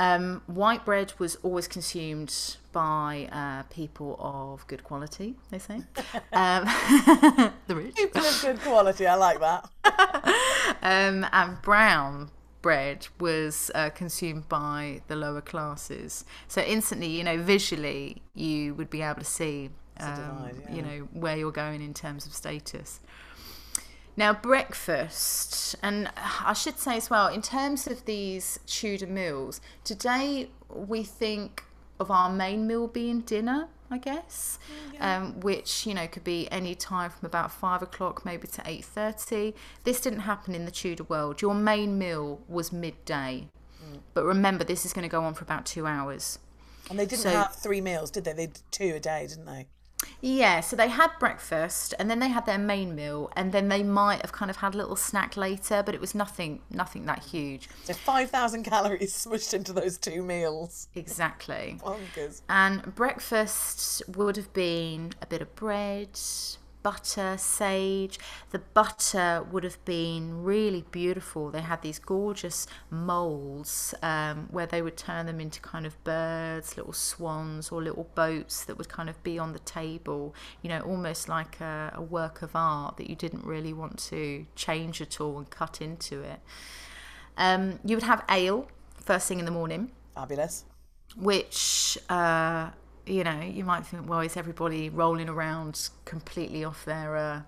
[0.03, 5.83] um, white bread was always consumed by uh, people of good quality, they say.
[6.33, 6.65] Um,
[7.67, 7.95] the rich.
[7.95, 9.07] People of good quality.
[9.07, 9.69] I like that.
[10.85, 16.25] Um, and brown bread was uh, consumed by the lower classes.
[16.49, 20.75] So instantly, you know, visually, you would be able to see, um, divide, yeah.
[20.75, 23.01] you know, where you're going in terms of status.
[24.15, 30.51] Now, breakfast, and I should say as well, in terms of these Tudor meals, today
[30.69, 31.65] we think
[31.99, 34.59] of our main meal being dinner, I guess,
[35.01, 38.85] um, which you know could be any time from about five o'clock maybe to eight
[38.85, 39.55] thirty.
[39.85, 41.41] This didn't happen in the Tudor world.
[41.41, 43.49] Your main meal was midday,
[44.13, 46.39] but remember this is going to go on for about two hours.
[46.91, 48.33] And they didn't So- have three meals, did they?
[48.35, 49.69] They did two a day, didn't they?
[50.21, 53.83] Yeah, so they had breakfast and then they had their main meal and then they
[53.83, 57.25] might have kind of had a little snack later, but it was nothing nothing that
[57.25, 57.69] huge.
[57.85, 60.89] So 5,000 calories smushed into those two meals.
[60.95, 61.79] Exactly.
[61.83, 62.43] Bonkers.
[62.49, 66.19] And breakfast would have been a bit of bread,
[66.83, 68.19] butter, sage.
[68.51, 71.51] The butter would have been really beautiful.
[71.51, 76.77] They had these gorgeous molds um, where they would turn them into kind of birds,
[76.77, 80.35] little swans, or little boats that would kind of be on the table.
[80.63, 84.47] You know, almost like a, a work of art that you didn't really want to
[84.57, 86.41] change at all and cut into it.
[87.37, 90.65] Um, you would have ale first thing in the morning Fabulous.
[91.17, 92.71] which uh,
[93.07, 97.43] you know you might think well is everybody rolling around completely off their uh,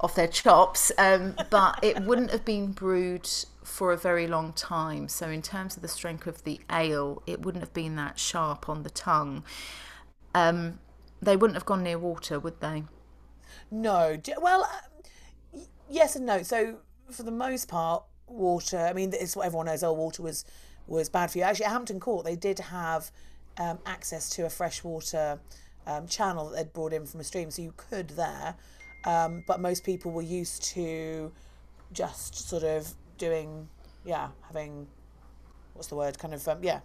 [0.00, 3.28] off their chops um, but it wouldn't have been brewed
[3.62, 7.42] for a very long time so in terms of the strength of the ale it
[7.42, 9.44] wouldn't have been that sharp on the tongue
[10.34, 10.78] um,
[11.20, 12.84] they wouldn't have gone near water would they
[13.70, 14.16] No.
[14.40, 16.42] Well, uh, yes and no.
[16.42, 16.78] So,
[17.10, 19.82] for the most part, water, I mean, it's what everyone knows.
[19.82, 20.44] Oh, water was,
[20.86, 21.44] was bad for you.
[21.44, 23.10] Actually, at Hampton Court, they did have
[23.58, 25.40] um, access to a freshwater
[25.86, 27.50] um, channel that they'd brought in from a stream.
[27.50, 28.54] So, you could there.
[29.04, 31.32] Um, but most people were used to
[31.92, 33.68] just sort of doing,
[34.04, 34.86] yeah, having,
[35.74, 36.18] what's the word?
[36.18, 36.80] Kind of, um, yeah,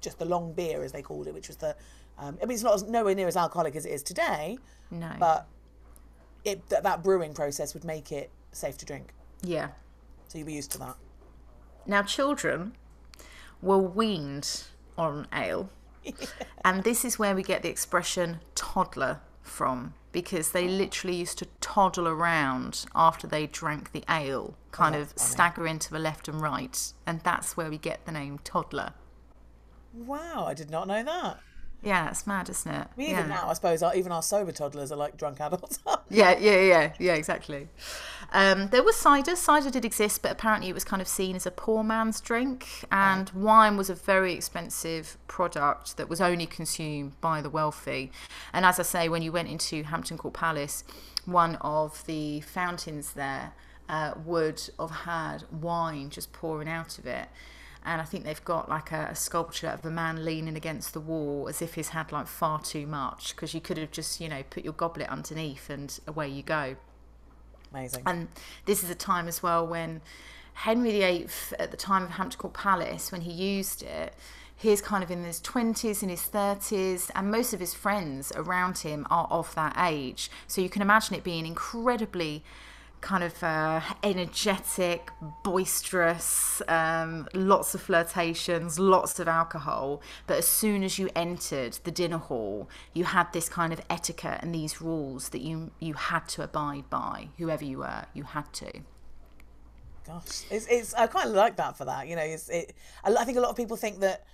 [0.00, 1.76] just the long beer, as they called it, which was the,
[2.18, 4.58] um, I mean, it's not as, nowhere near as alcoholic as it is today,
[4.90, 5.46] no but
[6.44, 9.12] it that, that brewing process would make it safe to drink.
[9.42, 9.68] yeah
[10.28, 10.96] So you'd be used to that.
[11.86, 12.72] Now, children
[13.62, 14.64] were weaned
[14.96, 15.70] on ale,
[16.64, 21.46] and this is where we get the expression toddler from because they literally used to
[21.60, 26.40] toddle around after they drank the ale, kind oh, of staggering to the left and
[26.40, 28.94] right, and that's where we get the name toddler.
[29.92, 31.40] Wow, I did not know that.
[31.82, 32.88] Yeah, it's mad, isn't it?
[32.88, 33.18] I mean, yeah.
[33.18, 35.78] even now, I suppose our, even our sober toddlers are like drunk adults.
[36.10, 37.68] Yeah, yeah, yeah, yeah, exactly.
[38.32, 39.36] Um, there was cider.
[39.36, 42.66] Cider did exist, but apparently it was kind of seen as a poor man's drink,
[42.90, 48.10] and wine was a very expensive product that was only consumed by the wealthy.
[48.54, 50.82] And as I say, when you went into Hampton Court Palace,
[51.26, 53.52] one of the fountains there
[53.88, 57.28] uh, would have had wine just pouring out of it.
[57.84, 61.00] And I think they've got like a, a sculpture of a man leaning against the
[61.00, 64.28] wall as if he's had like far too much because you could have just, you
[64.28, 66.76] know, put your goblet underneath and away you go.
[67.72, 68.02] Amazing.
[68.06, 68.28] And
[68.64, 70.00] this is a time as well when
[70.54, 71.28] Henry VIII,
[71.58, 74.12] at the time of Hampton Court Palace, when he used it,
[74.56, 78.78] he's kind of in his 20s and his 30s, and most of his friends around
[78.78, 80.30] him are of that age.
[80.48, 82.42] So you can imagine it being incredibly
[83.00, 85.10] kind of uh, energetic,
[85.44, 90.02] boisterous, um, lots of flirtations, lots of alcohol.
[90.26, 94.40] But as soon as you entered the dinner hall, you had this kind of etiquette
[94.42, 97.28] and these rules that you you had to abide by.
[97.38, 98.72] Whoever you were, you had to.
[100.06, 102.08] Gosh, it's, it's I quite like that for that.
[102.08, 102.74] You know, it's it.
[103.04, 104.24] I I think a lot of people think that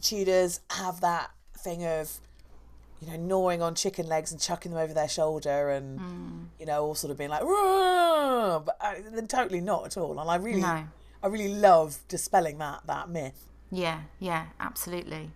[0.00, 2.20] Tudors have that thing of,
[3.00, 6.84] you know, gnawing on chicken legs and chucking them over their shoulder, and you know,
[6.84, 10.18] all sort of being like, "Rah!" but uh, then totally not at all.
[10.20, 10.84] And I really, No.
[11.22, 13.46] I really love dispelling that that myth.
[13.70, 15.30] Yeah, yeah, absolutely.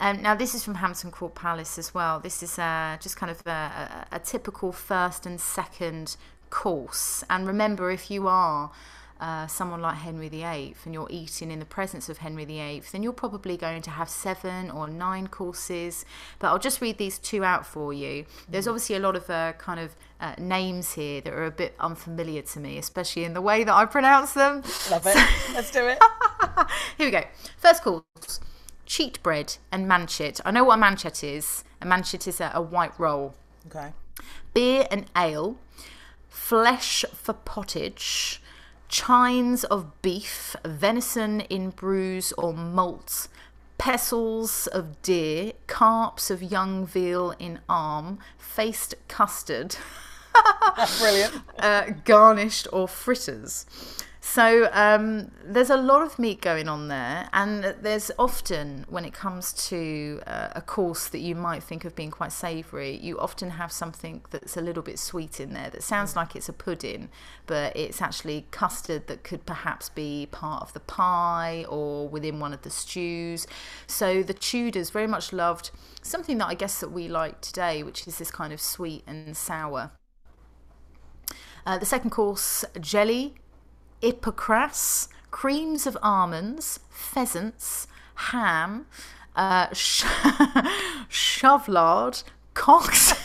[0.00, 2.20] Um, now, this is from Hampton Court Palace as well.
[2.20, 6.16] This is uh, just kind of a, a, a typical first and second
[6.50, 7.24] course.
[7.28, 8.70] And remember, if you are
[9.20, 13.02] uh, someone like Henry VIII and you're eating in the presence of Henry VIII, then
[13.02, 16.04] you're probably going to have seven or nine courses.
[16.38, 18.26] But I'll just read these two out for you.
[18.48, 21.74] There's obviously a lot of uh, kind of uh, names here that are a bit
[21.80, 24.62] unfamiliar to me, especially in the way that I pronounce them.
[24.90, 25.16] Love it.
[25.54, 25.98] Let's do it.
[26.96, 27.24] Here we go.
[27.58, 28.40] First course
[28.88, 30.40] cheat bread and manchet.
[30.44, 31.62] I know what a manchet is.
[31.80, 33.34] A manchet is a, a white roll.
[33.66, 33.92] Okay.
[34.54, 35.58] Beer and ale,
[36.28, 38.42] flesh for pottage,
[38.88, 43.28] chines of beef, venison in bruise or malt,
[43.76, 49.76] pestles of deer, carps of young veal in arm, faced custard.
[50.76, 51.34] That's brilliant.
[51.58, 53.66] uh, garnished or fritters.
[54.30, 59.14] So um, there's a lot of meat going on there, and there's often, when it
[59.14, 63.48] comes to uh, a course that you might think of being quite savoury, you often
[63.48, 67.08] have something that's a little bit sweet in there that sounds like it's a pudding,
[67.46, 72.52] but it's actually custard that could perhaps be part of the pie or within one
[72.52, 73.46] of the stews.
[73.86, 75.70] So the Tudors very much loved
[76.02, 79.34] something that I guess that we like today, which is this kind of sweet and
[79.34, 79.92] sour.
[81.64, 83.34] Uh, the second course, jelly,
[84.02, 88.86] ipocras, creams of almonds, pheasants, ham,
[89.36, 90.04] uh, sh-
[91.08, 92.22] shovelard,
[92.54, 93.14] cocks.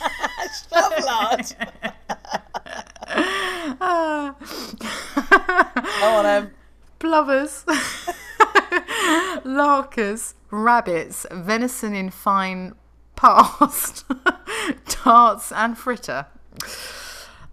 [6.04, 6.52] On, um,
[7.00, 7.66] plovers,
[9.44, 12.74] larkers, rabbits, venison in fine
[13.16, 14.06] past,
[14.88, 16.28] tarts, and fritter.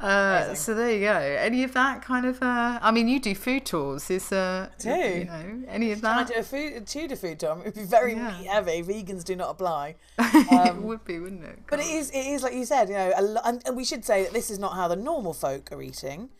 [0.01, 1.13] Uh, so there you go.
[1.17, 2.43] Any of that kind of?
[2.43, 4.11] Uh, I mean, you do food tours.
[4.11, 4.89] Is uh, do.
[4.89, 6.29] you know any of I that?
[6.29, 7.59] do a food, a Tudor food tour.
[7.59, 8.39] It would be very Yeah.
[8.39, 8.83] meat heavy.
[8.83, 9.97] Vegans do not apply.
[10.19, 11.59] it would be, wouldn't it?
[11.69, 13.85] But it is, it is like you said, you know, a lo- and, and we
[13.85, 16.31] should say that this is not how the normal folk are eating.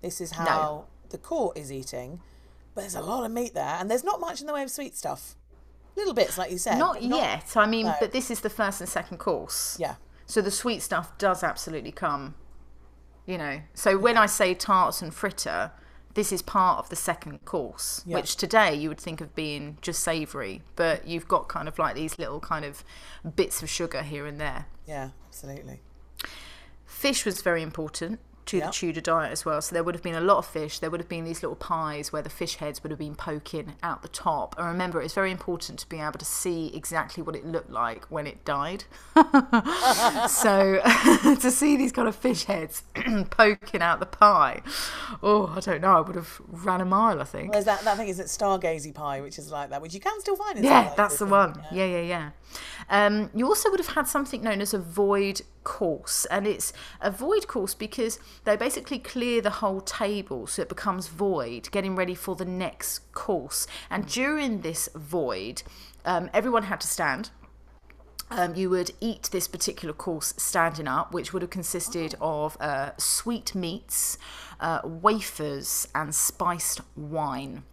[0.00, 2.20] This is how the court is eating.
[2.74, 4.70] But there's a lot of meat there, and there's not much in the way of
[4.70, 5.34] sweet stuff.
[5.96, 6.78] Little bits, like you said.
[6.78, 7.52] Not, but yet.
[7.56, 7.94] I mean, no.
[8.00, 9.76] but this is the first and second course.
[9.78, 9.96] Yeah.
[10.24, 12.36] So the sweet stuff does absolutely come.
[13.26, 13.60] You know.
[13.74, 15.70] So when I say tarts and fritter,
[16.14, 18.16] this is part of the second course, Yeah.
[18.16, 21.94] which today you would think of being just savoury, but you've got kind of like
[21.94, 22.82] these little kind of
[23.36, 24.66] bits of sugar here and there.
[24.86, 25.80] Yeah, absolutely.
[26.84, 28.66] Fish was very important to Yeah.
[28.66, 29.60] the Tudor diet as well.
[29.62, 30.78] So there would have been a lot of fish.
[30.78, 33.74] There would have been these little pies where the fish heads would have been poking
[33.82, 34.54] out the top.
[34.58, 38.04] And remember, it's very important to be able to see exactly what it looked like
[38.06, 38.84] when it died.
[40.28, 40.80] so
[41.40, 42.82] to see these kind of fish heads
[43.30, 44.62] poking out the pie,
[45.22, 45.96] oh, I don't know.
[45.96, 47.52] I would have ran a mile, I think.
[47.52, 50.18] There's that, that thing is it stargazy pie, which is like that, which you can
[50.20, 51.62] still find Yeah, that's the one.
[51.72, 52.30] Yeah, yeah, yeah.
[52.88, 57.10] Um, you also would have had something known as a void course, and it's a
[57.10, 62.14] void course because they basically clear the whole table so it becomes void, getting ready
[62.14, 63.66] for the next course.
[63.90, 65.62] And during this void,
[66.04, 67.30] um, everyone had to stand.
[68.32, 72.92] Um, you would eat this particular course standing up, which would have consisted of uh,
[72.96, 74.18] sweet meats,
[74.60, 77.64] uh, wafers, and spiced wine.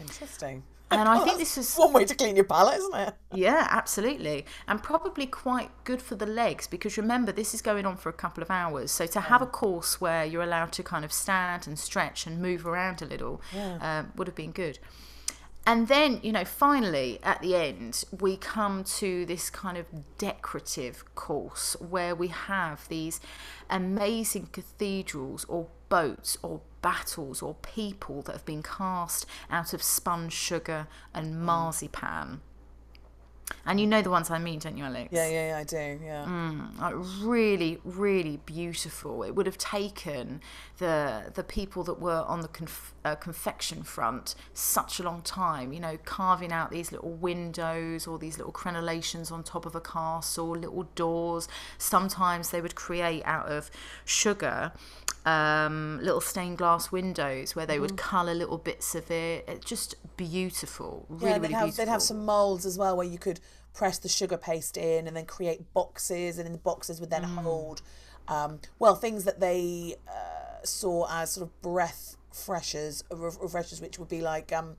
[0.00, 0.64] Interesting.
[0.92, 3.14] And I think this is one way to clean your palate, isn't it?
[3.34, 4.46] yeah, absolutely.
[4.68, 8.12] And probably quite good for the legs because remember, this is going on for a
[8.12, 8.90] couple of hours.
[8.90, 12.40] So to have a course where you're allowed to kind of stand and stretch and
[12.40, 13.40] move around a little
[13.80, 14.78] um, would have been good.
[15.64, 19.86] And then, you know, finally at the end, we come to this kind of
[20.18, 23.20] decorative course where we have these
[23.70, 30.30] amazing cathedrals or boats or battles or people that have been cast out of spun
[30.30, 32.40] sugar and marzipan.
[33.66, 35.10] And you know the ones I mean, don't you, Alex?
[35.12, 36.00] Yeah, yeah, yeah, I do.
[36.02, 36.24] Yeah.
[36.26, 36.80] Mm.
[36.80, 39.22] like really, really beautiful.
[39.22, 40.40] It would have taken
[40.78, 45.74] the the people that were on the conf- uh, confection front such a long time.
[45.74, 49.80] You know, carving out these little windows or these little crenellations on top of a
[49.82, 51.46] castle, little doors.
[51.76, 53.70] Sometimes they would create out of
[54.06, 54.72] sugar
[55.24, 59.44] um, little stained glass windows where they would colour little bits of it.
[59.48, 61.84] It's just beautiful, really, yeah, they'd really have, beautiful.
[61.84, 63.40] they'd have some molds as well where you could
[63.74, 67.22] press the sugar paste in and then create boxes, and in the boxes would then
[67.22, 67.82] hold,
[68.28, 74.08] um, well, things that they uh, saw as sort of breath freshers, refreshers, which would
[74.08, 74.76] be like, um,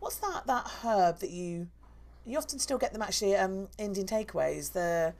[0.00, 1.68] what's that that herb that you
[2.24, 4.72] you often still get them actually um, Indian takeaways.
[4.72, 5.14] The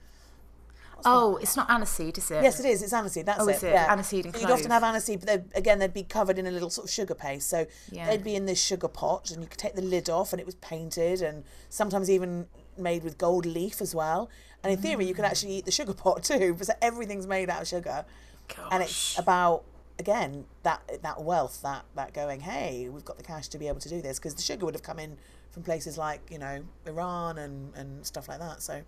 [1.05, 2.43] Oh, it's not aniseed, is it?
[2.43, 2.81] Yes, it is.
[2.81, 3.25] It's aniseed.
[3.25, 3.55] That's Oh, it.
[3.57, 3.71] is it?
[3.73, 3.95] Yeah.
[3.95, 6.51] Aniseed and So You'd often have aniseed, but they'd- again, they'd be covered in a
[6.51, 7.49] little sort of sugar paste.
[7.49, 8.07] So Yeah.
[8.07, 10.45] they'd be in this sugar pot, and you could take the lid off, and it
[10.45, 12.47] was painted, and sometimes even
[12.77, 14.29] made with gold leaf as well.
[14.63, 15.07] And in theory, Mm.
[15.09, 18.05] you could actually eat the sugar pot too, because everything's made out of sugar.
[18.47, 18.67] Gosh.
[18.71, 19.63] And it's about
[19.99, 23.79] again that that wealth, that that going, hey, we've got the cash to be able
[23.79, 25.17] to do this, because the sugar would have come in
[25.51, 28.61] from places like you know Iran and and stuff like that.
[28.63, 28.81] So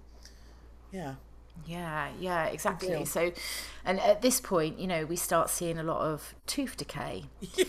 [0.92, 1.16] yeah.
[1.66, 3.06] Yeah, yeah, exactly.
[3.06, 3.32] So,
[3.84, 7.26] and at this point, you know, we start seeing a lot of tooth decay.
[7.58, 7.66] Yeah.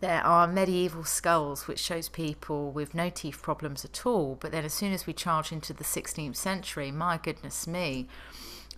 [0.00, 4.36] There are medieval skulls which shows people with no teeth problems at all.
[4.40, 8.06] But then, as soon as we charge into the 16th century, my goodness me.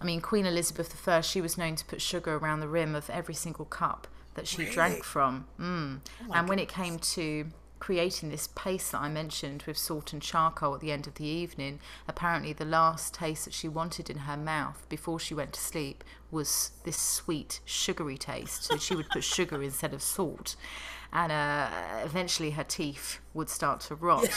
[0.00, 3.10] I mean, Queen Elizabeth I, she was known to put sugar around the rim of
[3.10, 5.46] every single cup that she drank from.
[5.58, 6.00] Mm.
[6.32, 7.46] and when it came to
[7.80, 11.24] creating this paste that I mentioned with salt and charcoal at the end of the
[11.24, 15.60] evening, apparently the last taste that she wanted in her mouth before she went to
[15.60, 18.64] sleep was this sweet, sugary taste.
[18.64, 20.54] So she would put sugar instead of salt.
[21.12, 21.68] And uh,
[22.04, 24.28] eventually her teeth would start to rot.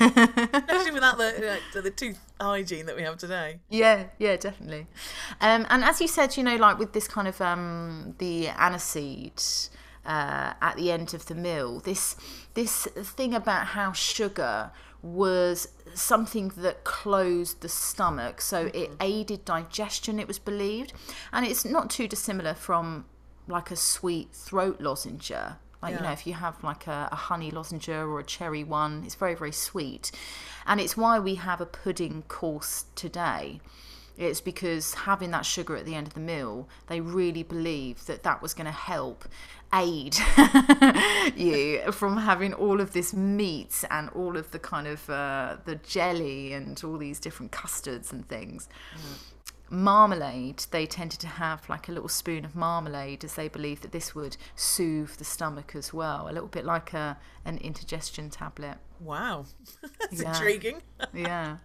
[0.00, 3.58] Especially without the uh, the tooth hygiene that we have today.
[3.68, 4.86] Yeah, yeah, definitely.
[5.40, 9.70] Um, and as you said, you know, like with this kind of um, the aniseed
[10.08, 12.16] uh, at the end of the meal, this
[12.54, 20.18] this thing about how sugar was something that closed the stomach, so it aided digestion.
[20.18, 20.92] It was believed,
[21.32, 23.04] and it's not too dissimilar from
[23.46, 25.30] like a sweet throat lozenge.
[25.80, 29.04] Like, you know, if you have like a, a honey lozenge or a cherry one,
[29.04, 30.10] it's very, very sweet.
[30.66, 33.60] And it's why we have a pudding course today.
[34.16, 38.24] It's because having that sugar at the end of the meal, they really believe that
[38.24, 39.24] that was going to help
[39.74, 40.16] aid
[41.36, 45.74] you from having all of this meat and all of the kind of uh, the
[45.76, 48.68] jelly and all these different custards and things.
[49.70, 53.92] Marmalade they tended to have like a little spoon of marmalade as they believed that
[53.92, 58.78] this would soothe the stomach as well a little bit like a an indigestion tablet.
[59.00, 59.44] Wow,
[60.00, 60.28] that's Yeah.
[60.30, 60.82] intriguing.
[61.14, 61.58] yeah.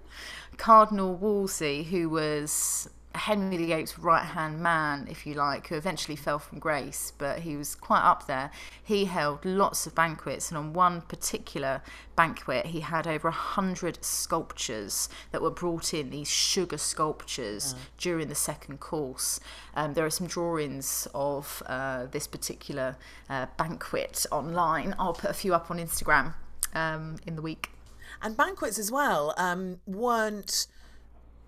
[0.57, 6.39] Cardinal wolsey who was henry viii's right hand man if you like who eventually fell
[6.39, 8.51] from grace but he was quite up there.
[8.81, 11.81] He held lots of banquets and on one particular
[12.15, 18.27] banquet he had over a hundred sculptures that were brought in these sugar sculptures during
[18.27, 19.39] the second course.
[19.75, 22.97] Um, there are some drawings of uh, this particular
[23.29, 24.95] uh, banquet online.
[24.97, 26.33] I'll put a few up on instagram
[26.73, 27.69] um, in the week.
[28.21, 30.67] And banquets as well um, weren't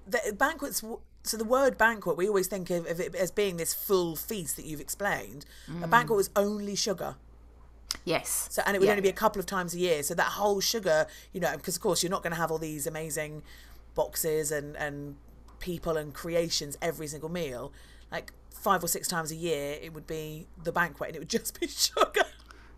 [0.08, 0.84] the banquets.
[1.26, 4.56] So the word banquet, we always think of, of it as being this full feast
[4.58, 5.46] that you've explained.
[5.68, 5.90] A mm.
[5.90, 7.16] banquet was only sugar.
[8.04, 8.92] yes So and it would Yeah.
[8.92, 10.04] only be a couple of times a year.
[10.04, 12.60] So that whole sugar, you know, because of course you're not going to have all
[12.60, 13.42] these amazing
[13.96, 15.16] boxes and and
[15.60, 17.72] people and creations every single meal.
[18.12, 21.30] Like five or six times a year, it would be the banquet, and it would
[21.40, 22.26] just be sugar.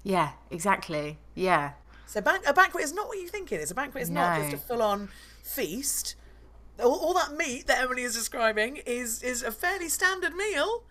[0.03, 1.17] Yeah, exactly.
[1.35, 1.71] Yeah.
[2.05, 3.71] So ban- a banquet is not what you think it is.
[3.71, 5.09] A banquet is not just a full-on
[5.43, 6.15] feast.
[6.79, 10.83] All, all that meat that Emily is describing is is a fairly standard meal.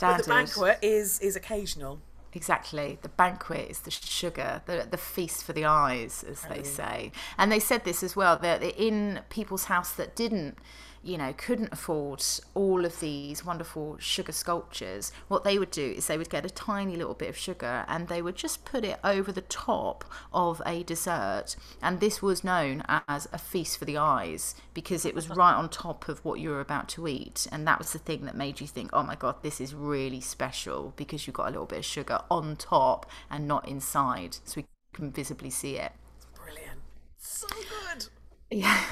[0.00, 2.00] But the banquet is is occasional.
[2.32, 2.98] Exactly.
[3.00, 6.66] The banquet is the sugar, the the feast for the eyes, as they mm.
[6.66, 7.12] say.
[7.38, 10.58] And they said this as well that in people's house that didn't,
[11.06, 16.06] you know, couldn't afford all of these wonderful sugar sculptures, what they would do is
[16.06, 18.98] they would get a tiny little bit of sugar and they would just put it
[19.04, 21.54] over the top of a dessert.
[21.80, 25.68] And this was known as a feast for the eyes because it was right on
[25.68, 27.46] top of what you were about to eat.
[27.52, 30.20] And that was the thing that made you think, oh my God, this is really
[30.20, 34.38] special because you got a little bit of sugar on top and not inside.
[34.44, 35.92] So we can visibly see it.
[36.34, 36.80] Brilliant.
[37.18, 38.08] So good.
[38.50, 38.84] Yeah.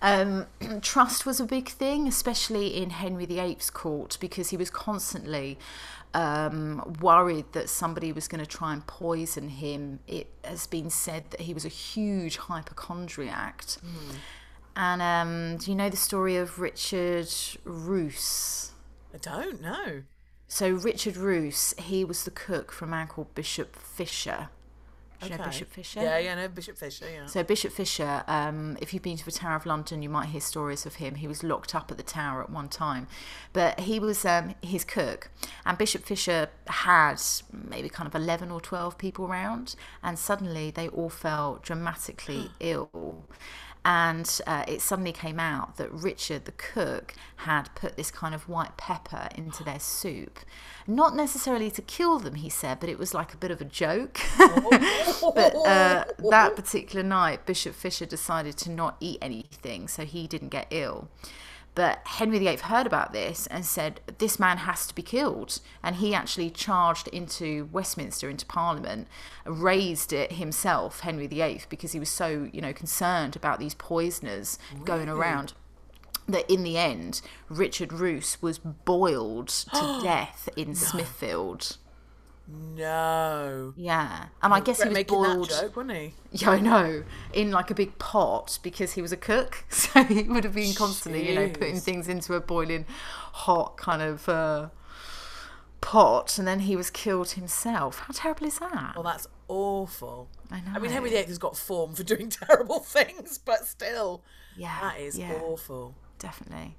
[0.00, 0.46] Um,
[0.80, 5.58] trust was a big thing, especially in Henry VIII's court, because he was constantly
[6.14, 10.00] um, worried that somebody was going to try and poison him.
[10.06, 13.64] It has been said that he was a huge hypochondriac.
[14.76, 17.28] And um, do you know the story of Richard
[17.64, 18.72] Roose?
[19.12, 20.02] I don't know.
[20.48, 24.48] So Richard Roose, he was the cook for a man called Bishop Fisher,
[25.20, 26.02] Do you know Bishop Fisher?
[26.02, 27.26] Yeah, yeah, no, Bishop Fisher, yeah.
[27.26, 30.40] So Bishop Fisher, um, if you've been to the Tower of London, you might hear
[30.40, 31.16] stories of him.
[31.16, 33.06] He was locked up at the tower at one time,
[33.52, 35.30] but he was um, his cook.
[35.64, 37.20] And Bishop Fisher had
[37.52, 43.24] maybe kind of eleven or twelve people around, and suddenly they all fell dramatically ill.
[43.84, 48.48] And uh, it suddenly came out that Richard, the cook, had put this kind of
[48.48, 50.40] white pepper into their soup.
[50.86, 53.64] Not necessarily to kill them, he said, but it was like a bit of a
[53.64, 54.20] joke.
[54.38, 60.48] but uh, that particular night, Bishop Fisher decided to not eat anything, so he didn't
[60.48, 61.08] get ill.
[61.74, 65.60] But Henry VIII heard about this and said, This man has to be killed.
[65.82, 69.08] And he actually charged into Westminster, into Parliament,
[69.44, 74.58] raised it himself, Henry VIII, because he was so, you know, concerned about these poisoners
[74.84, 75.54] going around
[76.28, 81.76] that in the end, Richard Roose was boiled to death in Smithfield.
[82.46, 83.72] No.
[83.76, 84.26] Yeah.
[84.42, 85.48] And I guess he was boiled.
[85.50, 86.14] joke, wasn't he?
[86.32, 87.04] Yeah, I know.
[87.32, 89.64] In like a big pot because he was a cook.
[89.70, 92.84] So he would have been constantly, you know, putting things into a boiling
[93.32, 94.68] hot kind of uh,
[95.80, 96.38] pot.
[96.38, 98.00] And then he was killed himself.
[98.00, 98.92] How terrible is that?
[98.94, 100.28] Well, that's awful.
[100.50, 100.72] I know.
[100.74, 104.22] I mean, Henry VIII has got form for doing terrible things, but still,
[104.56, 105.32] Yeah, that is yeah.
[105.34, 105.94] awful.
[106.18, 106.76] definitely.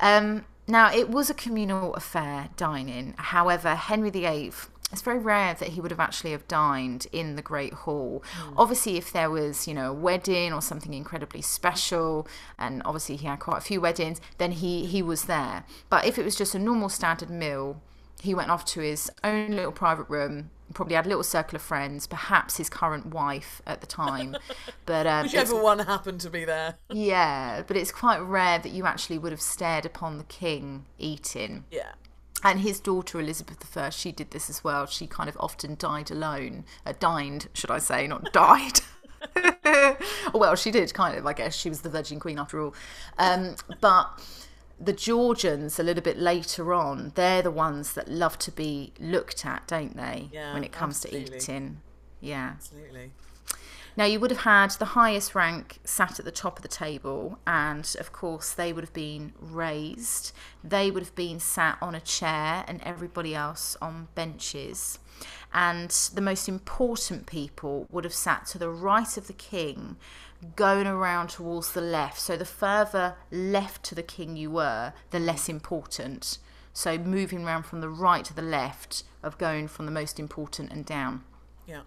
[0.00, 3.14] Um, now, it was a communal affair, dining.
[3.18, 4.52] However, Henry VIII,
[4.92, 8.22] it's very rare that he would have actually have dined in the Great Hall.
[8.56, 12.26] Obviously, if there was, you know, a wedding or something incredibly special,
[12.58, 15.64] and obviously he had quite a few weddings, then he, he was there.
[15.88, 17.80] But if it was just a normal standard meal,
[18.20, 21.62] he went off to his own little private room, probably had a little circle of
[21.62, 24.36] friends, perhaps his current wife at the time.
[24.86, 26.76] But um, Whichever one happened to be there.
[26.90, 31.64] yeah, but it's quite rare that you actually would have stared upon the king eating.
[31.70, 31.92] Yeah.
[32.44, 34.86] And his daughter Elizabeth I, she did this as well.
[34.86, 38.80] She kind of often died alone, uh, dined, should I say, not died.
[40.34, 41.26] well, she did kind of.
[41.26, 42.74] I guess she was the Virgin Queen after all.
[43.18, 44.20] Um, but
[44.80, 49.46] the Georgians, a little bit later on, they're the ones that love to be looked
[49.46, 50.28] at, don't they?
[50.32, 51.38] Yeah, when it comes absolutely.
[51.38, 51.80] to eating.
[52.20, 52.52] Yeah.
[52.56, 53.12] Absolutely.
[53.96, 57.38] Now, you would have had the highest rank sat at the top of the table,
[57.46, 60.32] and of course, they would have been raised.
[60.64, 64.98] They would have been sat on a chair, and everybody else on benches.
[65.52, 69.96] And the most important people would have sat to the right of the king,
[70.56, 72.18] going around towards the left.
[72.18, 76.38] So, the further left to the king you were, the less important.
[76.72, 80.72] So, moving around from the right to the left, of going from the most important
[80.72, 81.22] and down
[81.66, 81.82] Yeah.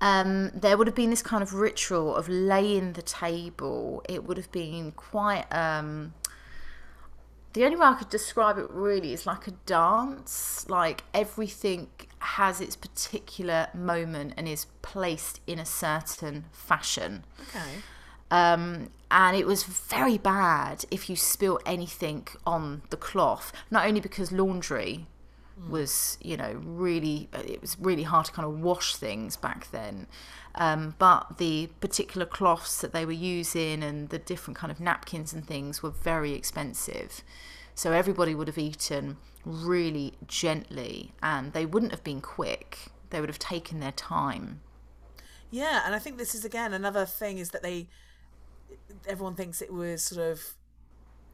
[0.00, 4.02] Um, there would have been this kind of ritual of laying the table.
[4.08, 5.46] It would have been quite.
[5.52, 6.14] Um,
[7.52, 10.66] the only way I could describe it really is like a dance.
[10.68, 11.88] Like everything
[12.18, 17.24] has its particular moment and is placed in a certain fashion.
[17.48, 17.82] Okay.
[18.30, 24.00] Um, and it was very bad if you spill anything on the cloth, not only
[24.00, 25.06] because laundry
[25.68, 30.06] was, you know, really, it was really hard to kind of wash things back then,
[30.56, 35.32] um, but the particular cloths that they were using and the different kind of napkins
[35.32, 37.22] and things were very expensive.
[37.74, 42.78] So everybody would have eaten really gently and they wouldn't have been quick.
[43.10, 44.60] They would have taken their time.
[45.50, 47.88] Yeah, and I think this is again another thing is that they
[49.06, 50.54] everyone thinks it was sort of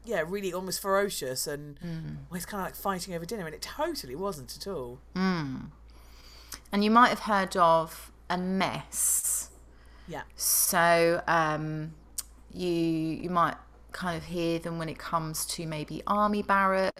[0.03, 2.15] yeah, really almost ferocious and mm.
[2.29, 4.99] well, it's kind of like fighting over dinner and it totally wasn't at all.
[5.15, 5.71] Mm.
[6.71, 9.49] And you might have heard of a mess.
[10.07, 10.23] Yeah.
[10.35, 11.93] So um,
[12.53, 13.55] you you might
[13.91, 16.93] kind of hear them when it comes to maybe army barracks,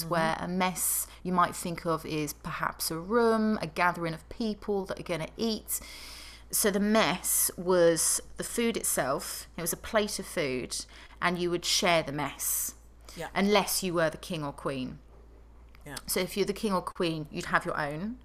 [0.00, 0.08] mm-hmm.
[0.08, 4.84] where a mess you might think of is perhaps a room, a gathering of people
[4.86, 5.80] that are going to eat.
[6.50, 9.48] So the mess was the food itself.
[9.56, 10.84] It was a plate of food,
[11.22, 12.74] and you would share the mess,
[13.16, 13.28] Yeah.
[13.34, 14.98] unless you were the king or queen.
[15.86, 15.96] Yeah.
[16.06, 18.18] So if you're the king or queen, you'd have your own.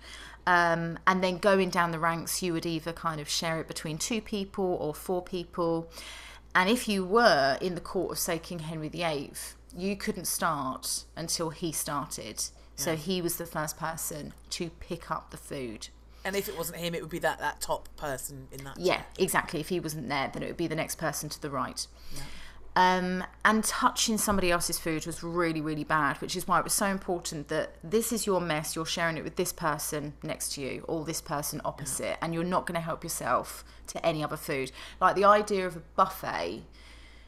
[0.46, 3.98] Um, and then going down the ranks, you would either kind of share it between
[3.98, 5.90] two people or four people.
[6.56, 9.34] And if you were in the court of, say, King Henry VIII,
[9.76, 12.44] you couldn't start until he started.
[12.76, 15.90] So he was the first person to pick up the food.
[16.24, 18.78] And if it wasn't him, it would be that that top person in that.
[18.80, 19.60] Yeah, exactly.
[19.60, 21.88] If he wasn't there, then it would be the next person to the right.
[22.78, 26.74] Um, and touching somebody else's food was really, really bad, which is why it was
[26.74, 30.62] so important that this is your mess, you're sharing it with this person next to
[30.62, 34.38] you or this person opposite, and you're not going to help yourself to any other
[34.38, 34.72] food.
[35.02, 36.66] Like the idea of a buffet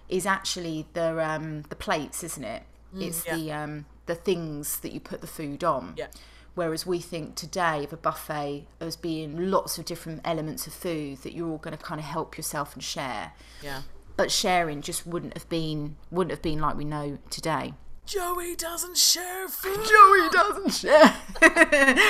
[0.07, 2.61] is actually the um, the plates, isn't it?
[2.95, 3.35] it's yeah.
[3.35, 5.95] the um, the things that you put the food on.
[5.97, 6.07] Yeah.
[6.53, 11.19] Whereas we think today of a buffet as being lots of different elements of food
[11.19, 13.31] that you're all going to kind of help yourself and share.
[13.63, 13.81] Yeah.
[14.19, 17.73] But sharing just wouldn't have been wouldn't have been like we know today.
[18.05, 19.75] Joey doesn't share food.
[19.75, 21.15] Joey doesn't share.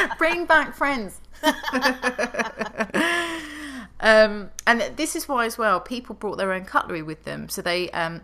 [0.17, 1.21] Bring back friends.
[3.99, 7.47] um, and this is why, as well, people brought their own cutlery with them.
[7.47, 8.21] So they, um,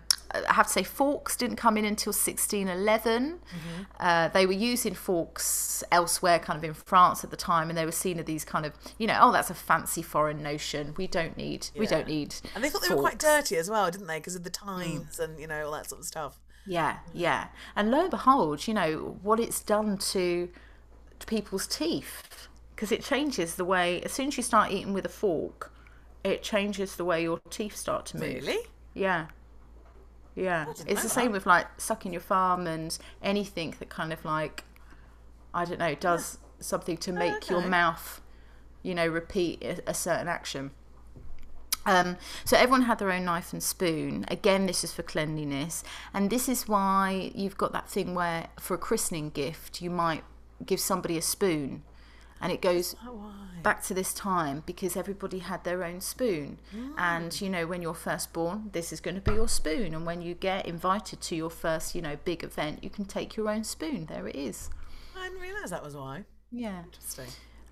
[0.47, 3.23] I have to say, forks didn't come in until 1611.
[3.23, 3.83] Mm-hmm.
[3.99, 7.85] Uh, they were using forks elsewhere, kind of in France at the time, and they
[7.85, 10.93] were seen as these kind of, you know, oh, that's a fancy foreign notion.
[10.97, 12.35] We don't need, we don't need.
[12.53, 14.19] And they thought they were quite dirty as well, didn't they?
[14.19, 14.65] Because of the mm.
[14.65, 16.39] times and you know all that sort of stuff.
[16.65, 16.97] Yeah, mm.
[17.13, 17.47] yeah.
[17.75, 20.49] And lo and behold, you know, what it's done to,
[21.19, 22.47] to people's teeth.
[22.75, 25.71] Because it changes the way, as soon as you start eating with a fork,
[26.25, 28.45] it changes the way your teeth start to move.
[28.45, 28.57] Really?
[28.93, 29.27] Yeah.
[30.35, 30.65] Yeah.
[30.87, 31.31] It's the same that.
[31.31, 34.63] with like sucking your thumb and anything that kind of like,
[35.53, 37.69] I don't know, does something to make your okay.
[37.69, 38.21] mouth,
[38.83, 40.71] you know, repeat a, a certain action.
[41.85, 44.25] Um, so everyone had their own knife and spoon.
[44.27, 45.83] Again, this is for cleanliness,
[46.13, 50.23] and this is why you've got that thing where, for a christening gift, you might
[50.65, 51.83] give somebody a spoon,
[52.41, 53.31] and it goes oh,
[53.63, 56.59] back to this time because everybody had their own spoon.
[56.97, 57.41] And mm.
[57.41, 60.21] you know, when you're first born, this is going to be your spoon, and when
[60.21, 63.63] you get invited to your first, you know, big event, you can take your own
[63.63, 64.05] spoon.
[64.05, 64.69] There it is.
[65.17, 66.25] I didn't realise that was why.
[66.51, 66.83] Yeah.
[66.83, 67.27] Interesting.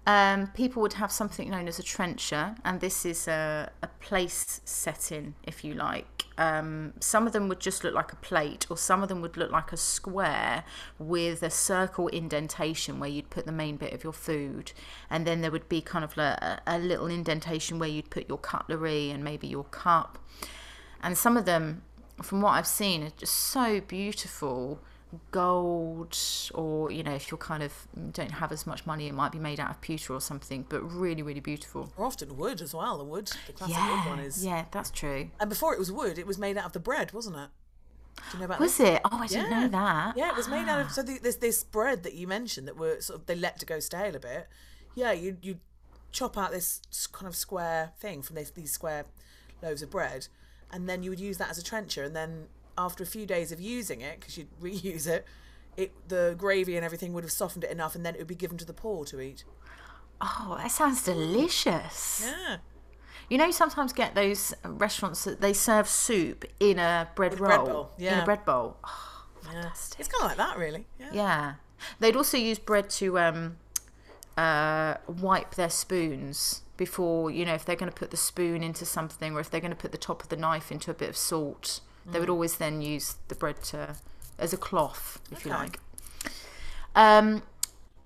[0.05, 4.59] Um, people would have something known as a trencher, and this is a, a place
[4.65, 6.25] setting, if you like.
[6.37, 9.37] Um, some of them would just look like a plate, or some of them would
[9.37, 10.65] look like a square
[10.99, 14.73] with a circle indentation where you'd put the main bit of your food,
[15.09, 18.39] and then there would be kind of a, a little indentation where you'd put your
[18.39, 20.17] cutlery and maybe your cup.
[21.01, 21.83] And some of them,
[22.21, 24.81] from what I've seen, are just so beautiful
[25.31, 26.17] gold
[26.53, 27.73] or you know if you're kind of
[28.11, 30.81] don't have as much money it might be made out of pewter or something but
[30.81, 32.97] really really beautiful Or often wood as well.
[32.97, 34.45] The wood, the classic yeah wood one is.
[34.45, 37.13] yeah that's true And before it was wood, it was made out of the bread,
[37.13, 37.49] wasn't it?
[38.15, 38.89] Do you know about was this?
[38.89, 40.91] it oh i didn't know that Yeah, it was made out of.
[40.95, 43.65] So the, there's this bread that you mentioned that were sort of they let to
[43.65, 44.47] go stale a bit.
[44.95, 45.59] Yeah, you you
[46.11, 46.79] chop out this
[47.11, 49.05] kind of square thing from this, these square
[49.63, 50.27] loaves of bread,
[50.71, 52.03] and then you would use that as a trencher.
[52.03, 52.47] And then
[52.77, 55.25] after a few days of using it, because you'd reuse it,
[55.77, 58.35] it the gravy and everything would have softened it enough, and then it would be
[58.35, 59.43] given to the poor to eat.
[60.21, 62.57] oh that sounds delicious Yeah,
[63.29, 67.49] you know you sometimes get those restaurants that they serve soup in a bread roll
[67.49, 69.13] bread bowl, in a bread bowl oh,
[69.51, 69.69] yeah.
[69.99, 70.85] It's kind of like that, really.
[70.99, 71.09] Yeah.
[71.13, 71.53] Yeah.
[71.99, 73.57] They'd also use bread to um,
[74.37, 78.85] uh, wipe their spoons before, you know, if they're going to put the spoon into
[78.85, 81.09] something or if they're going to put the top of the knife into a bit
[81.09, 83.95] of salt, they would always then use the bread to
[84.37, 85.79] as a cloth, if you like.
[86.95, 87.43] Um,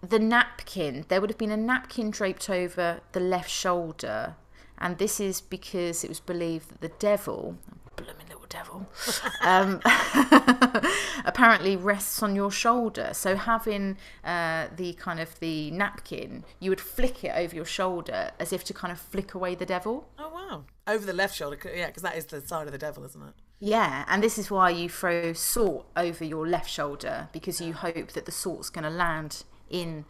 [0.01, 4.35] the napkin, there would have been a napkin draped over the left shoulder,
[4.77, 7.57] and this is because it was believed that the devil,
[7.95, 8.87] blooming little devil,
[9.41, 9.81] um,
[11.25, 13.09] apparently rests on your shoulder.
[13.13, 18.31] So having uh, the kind of the napkin, you would flick it over your shoulder
[18.39, 20.07] as if to kind of flick away the devil.
[20.19, 20.63] Oh wow!
[20.85, 23.33] Over the left shoulder, yeah, because that is the side of the devil, isn't it?
[23.59, 28.11] Yeah, and this is why you throw salt over your left shoulder because you hope
[28.11, 30.05] that the salt's going to land in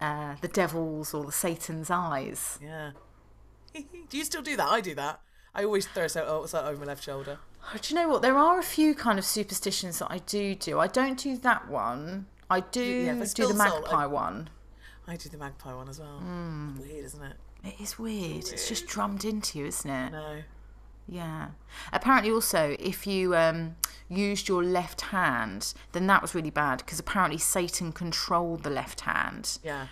[0.00, 2.58] uh, the devil's or the Satan's eyes.
[2.62, 2.92] Yeah.
[3.74, 4.68] do you still do that?
[4.68, 5.20] I do that.
[5.54, 7.38] I always throw salt, salt over my left shoulder.
[7.64, 8.22] Oh, do you know what?
[8.22, 10.78] There are a few kind of superstitions that I do do.
[10.78, 12.26] I don't do that one.
[12.48, 13.18] I do Yeah, do
[13.48, 14.50] the salt, magpie I- one.
[15.08, 16.18] I do the magpie one as well.
[16.18, 16.78] Hmm.
[16.80, 17.36] Weird, isn't it?
[17.64, 18.36] It is weird.
[18.48, 20.10] It's just drummed into you, isn't it?
[20.12, 20.42] No.
[21.08, 21.48] Yeah.
[21.92, 23.76] Apparently, also, if you um,
[24.08, 29.02] used your left hand, then that was really bad because apparently Satan controlled the left
[29.02, 29.58] hand.
[29.62, 29.86] Yeah.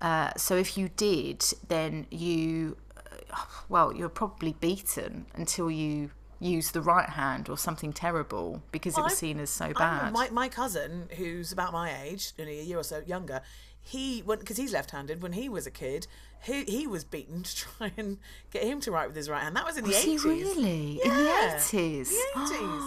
[0.00, 6.70] Uh, so if you did, then you, uh, well, you're probably beaten until you use
[6.72, 10.12] the right hand or something terrible because it was seen as so bad.
[10.12, 13.40] my my cousin, who's about my age, only a year or so younger,
[13.80, 15.22] he went because he's left-handed.
[15.22, 16.06] When he was a kid,
[16.42, 18.18] he he was beaten to try and
[18.50, 19.56] get him to write with his right hand.
[19.56, 20.24] That was in the was he eighties.
[20.24, 21.54] really in the Yeah.
[21.56, 22.08] eighties?
[22.10, 22.84] The eighties.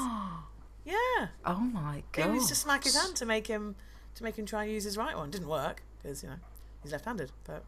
[0.86, 1.28] yeah.
[1.46, 2.30] Oh my god!
[2.30, 3.76] He used to smack his hand to make him
[4.16, 5.30] to make him try and use his right one.
[5.32, 6.36] Didn't work because you know
[6.84, 7.64] he's left-handed, but.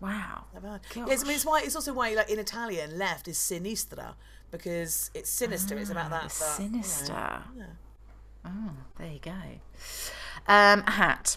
[0.00, 0.44] Wow.
[0.62, 0.80] Bad.
[0.96, 4.14] Yes, I mean it's why it's also why like in Italian left is sinistra
[4.50, 5.76] because it's sinister.
[5.76, 6.30] it's about that.
[6.30, 7.12] that, you know, Sinister.
[7.54, 7.64] yeah.
[8.46, 9.32] Oh, there you go.
[10.48, 11.36] Um, hat.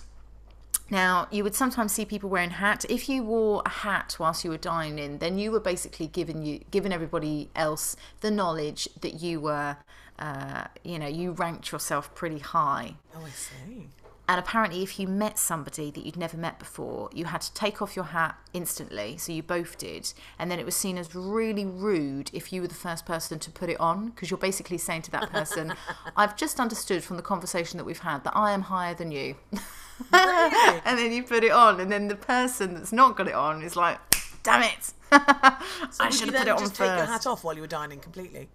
[0.90, 2.86] Now, you would sometimes see people wearing hat.
[2.90, 6.62] If you wore a hat whilst you were dining, then you were basically giving you
[6.72, 9.78] giving everybody else the knowledge that you were,
[10.20, 12.96] uh, you know, you ranked yourself pretty high.
[13.16, 13.88] Oh, I see.
[14.28, 17.82] And apparently, if you met somebody that you'd never met before, you had to take
[17.82, 19.18] off your hat instantly.
[19.18, 20.14] So you both did.
[20.40, 23.52] And then it was seen as really rude if you were the first person to
[23.52, 25.74] put it on, because you're basically saying to that person,
[26.16, 29.36] I've just understood from the conversation that we've had that I am higher than you.
[30.14, 33.62] and then you put it on, and then the person that's not got it on
[33.62, 34.00] is like,
[34.42, 34.94] damn it.
[35.12, 35.58] I
[36.00, 38.00] Would should have put it on just take your hat off while you were dining
[38.00, 38.48] completely?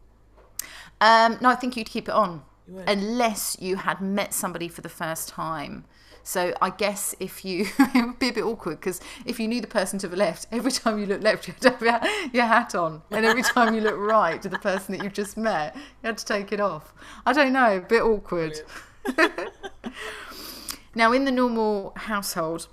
[1.03, 2.89] Um, no, I think you'd keep it on would?
[2.89, 5.85] unless you had met somebody for the first time.
[6.23, 9.63] So I guess if you, it would be a bit awkward because if you knew
[9.63, 12.31] the person to the left, every time you look left, you had to have your,
[12.33, 15.37] your hat on, and every time you look right to the person that you've just
[15.37, 16.93] met, you had to take it off.
[17.25, 18.61] I don't know, a bit awkward.
[20.95, 22.69] now, in the normal household,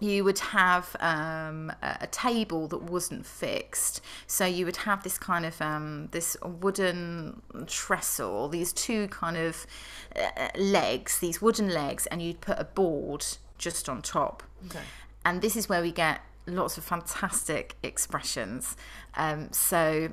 [0.00, 4.00] you would have um, a table that wasn't fixed.
[4.26, 9.66] So you would have this kind of um, this wooden trestle, these two kind of
[10.14, 13.24] uh, legs, these wooden legs, and you'd put a board
[13.58, 14.42] just on top.
[14.66, 14.80] Okay.
[15.24, 18.76] And this is where we get lots of fantastic expressions.
[19.14, 20.10] Um, so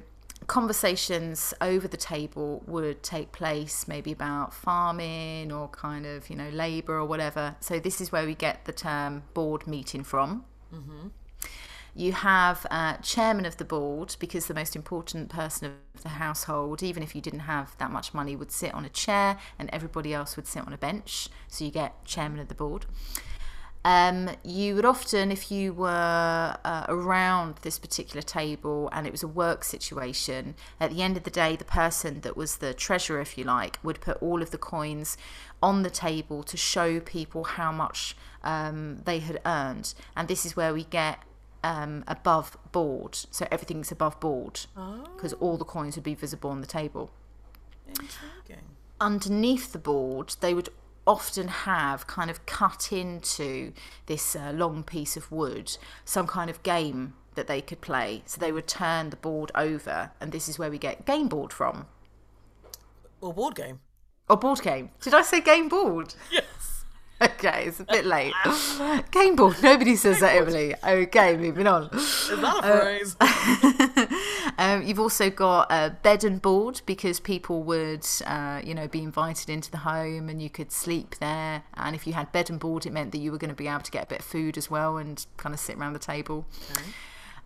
[0.48, 6.50] conversations over the table would take place maybe about farming or kind of you know
[6.50, 7.56] labor or whatever.
[7.60, 10.46] So this is where we get the term board meeting from.
[11.96, 16.82] You have uh, chairman of the board because the most important person of the household
[16.82, 20.12] even if you didn't have that much money would sit on a chair and everybody
[20.12, 21.30] else would sit on a bench.
[21.48, 22.88] So you get chairman of the board
[23.86, 29.24] um, you would often, if you were uh, around this particular table and it was
[29.24, 33.20] a work situation, at the end of the day, the person that was the treasurer,
[33.20, 35.18] if you like, would put all of the coins
[35.62, 39.94] on the table to show people how much um, they had earned.
[40.16, 41.20] And this is where we get
[41.64, 43.18] um, above board.
[43.32, 44.62] So everything's above board
[45.16, 47.12] because all the coins would be visible on the table
[47.88, 48.64] Intriguing.
[49.00, 50.70] underneath the board, they would
[51.06, 53.74] often have kind of cut into
[54.06, 58.22] this uh, long piece of wood some kind of game that they could play.
[58.26, 61.52] So they would turn the board over, and this is where we get game board
[61.52, 61.88] from.
[63.22, 63.80] Or board game.
[64.30, 64.92] Or board game.
[65.02, 66.16] Did I say game board?
[66.32, 66.46] Yes.
[67.22, 68.34] Okay, it's a bit late.
[69.12, 69.56] game board.
[69.64, 70.76] Nobody says that, Emily.
[70.84, 71.90] Okay, moving on.
[71.94, 73.16] Is that a phrase?
[74.74, 79.04] Um, you've also got a bed and board because people would, uh, you know, be
[79.04, 81.64] invited into the home and you could sleep there.
[81.76, 83.68] And if you had bed and board, it meant that you were going to be
[83.68, 86.00] able to get a bit of food as well and kind of sit around the
[86.00, 86.46] table.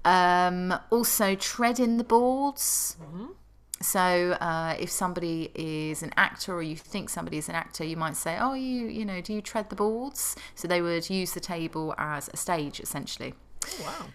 [0.06, 2.96] Um, also, treading the boards.
[3.82, 7.98] So, uh, if somebody is an actor or you think somebody is an actor, you
[7.98, 11.34] might say, "Oh, you, you know, do you tread the boards?" So they would use
[11.34, 13.34] the table as a stage, essentially.
[13.66, 14.06] Oh, wow.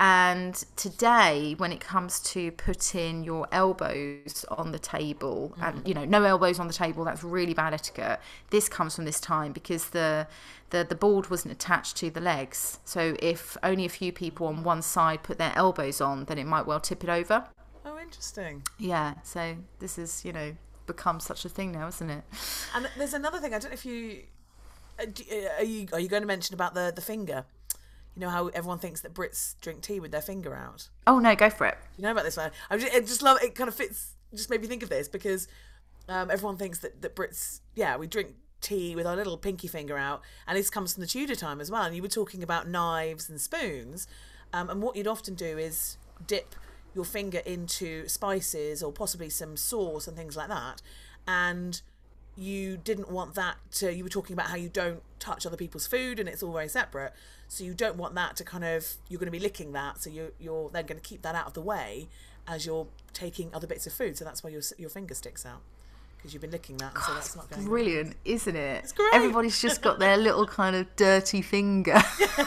[0.00, 6.04] And today, when it comes to putting your elbows on the table, and you know,
[6.04, 8.18] no elbows on the table, that's really bad etiquette.
[8.50, 10.26] This comes from this time because the
[10.70, 12.80] the the board wasn't attached to the legs.
[12.84, 16.46] So if only a few people on one side put their elbows on, then it
[16.46, 17.44] might well tip it over.
[17.84, 18.62] Oh, interesting.
[18.78, 19.14] Yeah.
[19.22, 22.24] So this is you know become such a thing now, isn't it?
[22.74, 23.54] And there's another thing.
[23.54, 24.22] I don't know if you
[24.98, 27.44] uh, uh, are you are you going to mention about the the finger?
[28.14, 30.88] You know how everyone thinks that Brits drink tea with their finger out.
[31.06, 31.78] Oh no, go for it.
[31.96, 32.50] You know about this one?
[32.68, 33.54] I just, I just love it.
[33.54, 34.14] Kind of fits.
[34.34, 35.48] Just made me think of this because
[36.08, 39.96] um, everyone thinks that that Brits, yeah, we drink tea with our little pinky finger
[39.96, 41.84] out, and this comes from the Tudor time as well.
[41.84, 44.06] And you were talking about knives and spoons,
[44.52, 45.96] um, and what you'd often do is
[46.26, 46.54] dip
[46.94, 50.82] your finger into spices or possibly some sauce and things like that,
[51.26, 51.80] and
[52.36, 55.86] you didn't want that to you were talking about how you don't touch other people's
[55.86, 57.12] food and it's all very separate
[57.52, 60.08] so you don't want that to kind of you're going to be licking that so
[60.08, 62.08] you're, you're then going to keep that out of the way
[62.48, 65.60] as you're taking other bits of food so that's why your, your finger sticks out
[66.16, 68.84] because you've been licking that and so that's not going Brilliant, isn't it?
[68.84, 69.12] It's great.
[69.12, 72.00] Everybody's just got their little kind of dirty finger.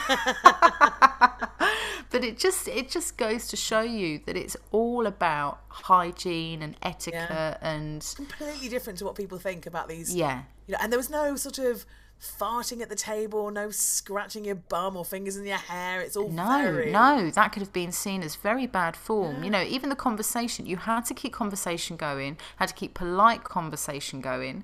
[2.10, 6.78] but it just it just goes to show you that it's all about hygiene and
[6.82, 10.44] etiquette and completely different to what people think about these yeah.
[10.66, 11.86] you know and there was no sort of
[12.22, 16.30] farting at the table no scratching your bum or fingers in your hair it's all
[16.30, 19.44] No, very no, that could have been seen as very bad form.
[19.44, 23.44] You know, even the conversation, you had to keep conversation going, had to keep polite
[23.44, 24.64] conversation going,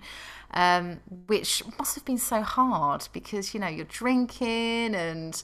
[0.54, 5.42] um, which must have been so hard because, you know, you're drinking and,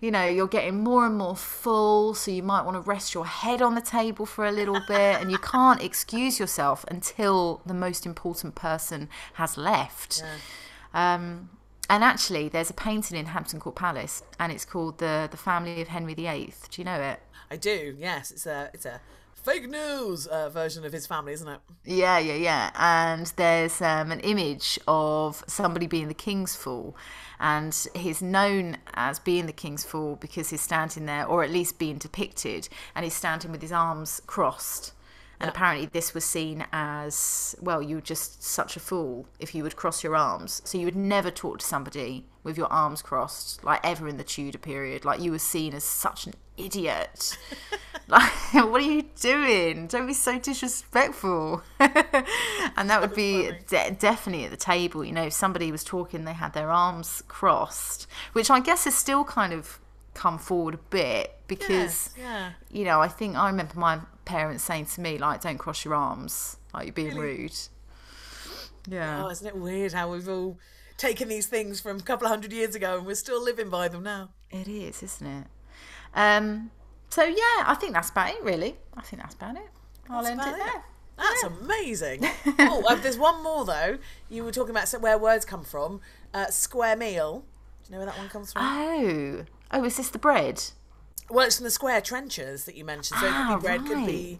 [0.00, 3.26] you know, you're getting more and more full, so you might want to rest your
[3.26, 7.74] head on the table for a little bit, and you can't excuse yourself until the
[7.74, 10.22] most important person has left.
[10.96, 11.50] Um,
[11.88, 15.80] and actually, there's a painting in Hampton Court Palace, and it's called the the Family
[15.80, 16.52] of Henry VIII.
[16.70, 17.20] Do you know it?
[17.48, 19.00] I do yes it's a it's a
[19.46, 21.60] fake news uh, version of his family, isn't it?
[21.84, 22.70] Yeah, yeah, yeah.
[22.76, 26.96] And there's um, an image of somebody being the King's Fool.
[27.38, 31.78] And he's known as being the King's Fool because he's standing there, or at least
[31.78, 34.92] being depicted, and he's standing with his arms crossed.
[35.40, 39.76] And apparently, this was seen as well, you're just such a fool if you would
[39.76, 40.62] cross your arms.
[40.64, 44.24] So, you would never talk to somebody with your arms crossed, like ever in the
[44.24, 45.04] Tudor period.
[45.04, 47.36] Like, you were seen as such an idiot.
[48.08, 49.86] like, what are you doing?
[49.86, 51.62] Don't be so disrespectful.
[51.80, 55.04] and that would be de- definitely at the table.
[55.04, 58.94] You know, if somebody was talking, they had their arms crossed, which I guess has
[58.94, 59.80] still kind of
[60.16, 62.52] come forward a bit because yeah.
[62.70, 65.94] you know i think i remember my parents saying to me like don't cross your
[65.94, 67.54] arms like you're being rude
[68.88, 70.58] yeah Oh, isn't it weird how we've all
[70.96, 73.88] taken these things from a couple of hundred years ago and we're still living by
[73.88, 74.30] them now?
[74.50, 75.46] it is isn't it
[76.14, 76.70] um
[77.10, 79.68] so yeah i think that's about it really i think that's about it
[80.10, 80.84] i'll That's end it there
[81.18, 82.20] That's amazing.
[82.58, 83.96] oh, uh, there's one more though.
[84.28, 86.02] You were talking about where words come from.
[86.34, 87.40] Uh, square meal.
[87.40, 88.62] Do you know where that one comes from?
[88.62, 90.62] oh oh is this the bread
[91.28, 93.20] Well, it's from the square trenchers that you mentioned.
[93.20, 94.38] So it Ah, could be bread, could be.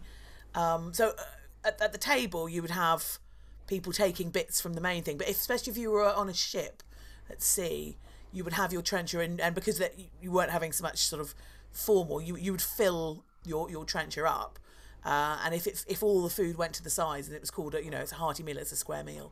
[0.55, 1.21] Um, so uh,
[1.65, 3.19] at, at the table, you would have
[3.67, 5.17] people taking bits from the main thing.
[5.17, 6.83] But if, especially if you were on a ship
[7.29, 7.97] at sea,
[8.31, 10.99] you would have your trencher, and, and because that you- you weren't having so much
[10.99, 11.33] sort of
[11.71, 14.57] formal, you you would fill your your trencher up.
[15.05, 17.51] Uh, and if it, if all the food went to the sides and it was
[17.51, 19.31] called a you know it's a hearty meal, it's a square meal.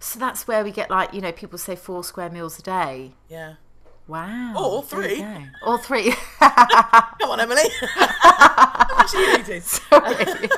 [0.00, 3.12] so that's where we get like you know people say four square meals a day
[3.28, 3.54] Yeah.
[4.08, 5.22] Wow Or there you three.
[5.22, 5.44] go.
[5.66, 7.62] or three Come on, Emily.
[7.94, 9.62] How much are you eating?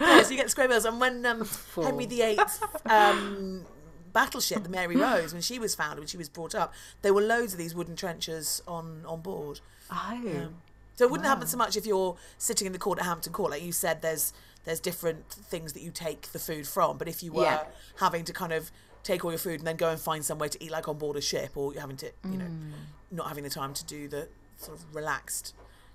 [0.00, 0.84] yeah, so you get the square meals.
[0.84, 2.38] And when um, Henry VIII
[2.86, 3.64] um,
[4.12, 6.72] battleship, the Mary Rose, when she was founded, when she was brought up,
[7.02, 9.60] there were loads of these wooden trenchers on, on board.
[9.90, 10.48] oh
[10.96, 13.50] So it wouldn't happen so much if you're sitting in the court at Hampton Court.
[13.50, 14.32] Like you said, there's
[14.64, 16.96] there's different things that you take the food from.
[16.96, 17.64] But if you were Yeah.
[17.98, 18.70] having to kind of
[19.02, 21.16] take all your food and then go and find somewhere to eat, like on board
[21.16, 22.72] a ship, or you're having to, you know, Mm.
[23.10, 25.54] not having the time to do the sort of relaxed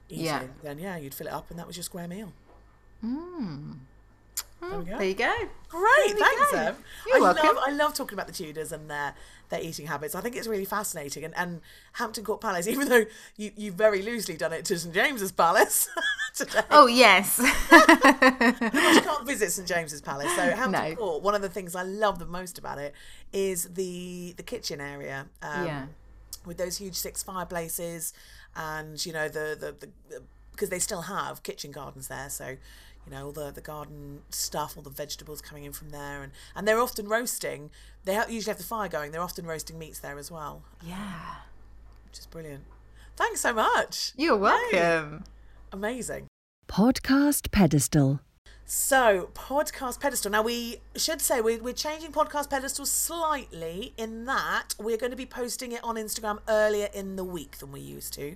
[0.10, 0.48] eating, Yeah.
[0.64, 2.34] then yeah, you'd fill it up and that was your square meal.
[4.62, 4.98] There we go.
[4.98, 5.36] there you go
[5.70, 6.58] Great, thanks, go.
[6.58, 6.76] Em.
[7.08, 7.46] You're I welcome.
[7.46, 9.14] love I love talking about the Tudors and their
[9.50, 10.16] their eating habits.
[10.16, 11.24] I think it's really fascinating.
[11.24, 11.62] And, and
[11.94, 15.90] Hampton Court Palace, even though you you very loosely done it to St James's Palace
[16.36, 17.38] today, oh yes
[17.72, 20.34] you can't visit St James's Palace.
[20.36, 20.96] So Hampton No.
[20.96, 22.94] Court, one of the things I love the most about it
[23.34, 25.28] is the the kitchen area.
[25.42, 25.86] Um, Yeah.
[26.46, 28.14] With those huge six fireplaces,
[28.56, 32.56] and you know the the, the because they still have kitchen gardens there, so
[33.08, 36.32] you know all the the garden stuff, all the vegetables coming in from there, and
[36.56, 37.70] and they're often roasting.
[38.04, 39.12] They ha- usually have the fire going.
[39.12, 41.36] They're often roasting meats there as well, yeah
[42.06, 42.64] which is brilliant.
[43.16, 44.14] Thanks so much.
[44.16, 45.24] you're welcome
[45.72, 46.28] Amazing.
[46.68, 48.22] Podcast pedestal.
[48.66, 50.32] So, podcast pedestal.
[50.32, 55.18] Now, we should say we're, we're changing podcast pedestal slightly in that we're going to
[55.18, 58.36] be posting it on Instagram earlier in the week than we used to.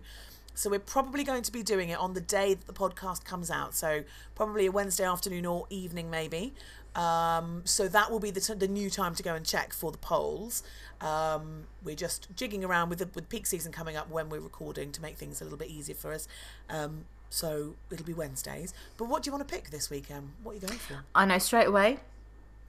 [0.53, 3.49] So, we're probably going to be doing it on the day that the podcast comes
[3.51, 3.73] out.
[3.75, 4.03] So,
[4.35, 6.53] probably a Wednesday afternoon or evening, maybe.
[6.95, 9.91] Um, so, that will be the, t- the new time to go and check for
[9.91, 10.63] the polls.
[10.99, 14.91] Um, we're just jigging around with the with peak season coming up when we're recording
[14.91, 16.27] to make things a little bit easier for us.
[16.69, 18.73] Um, so it'll be Wednesdays.
[18.97, 20.33] But what do you want to pick this weekend?
[20.43, 21.03] What are you going for?
[21.15, 21.97] i know straight away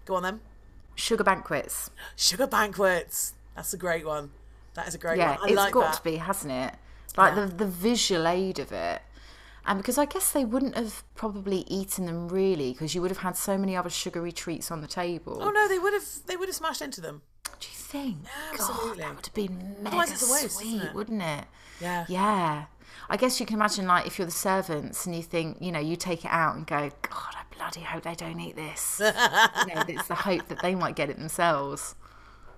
[0.07, 0.41] Go on then.
[0.95, 3.35] sugar banquets Sugar banquets.
[3.57, 4.31] That's a great one.
[4.75, 5.39] That is a great yeah one.
[5.43, 5.95] I it's like got that.
[5.97, 6.75] to be hasn't it
[7.17, 7.47] like Yeah.
[7.47, 9.03] the the visual aid of it
[9.67, 13.19] and because i guess they wouldn't have probably eaten them really because you would have
[13.19, 16.37] had so many other sugary treats on the table Oh no, they would have they
[16.37, 17.23] would have smashed into them.
[17.61, 18.17] do you think
[18.53, 18.89] absolutely.
[18.89, 20.95] God, that would have been mega Otherwise it's a waste, sweet it?
[20.95, 21.45] wouldn't it
[21.81, 22.05] Yeah.
[22.09, 22.65] yeah
[23.09, 25.81] I guess you can imagine, like, if you're the servants and you think, you know,
[25.81, 29.01] you take it out and go, God, I bloody hope they don't eat this.
[29.01, 31.95] you know, it's the hope that they might get it themselves.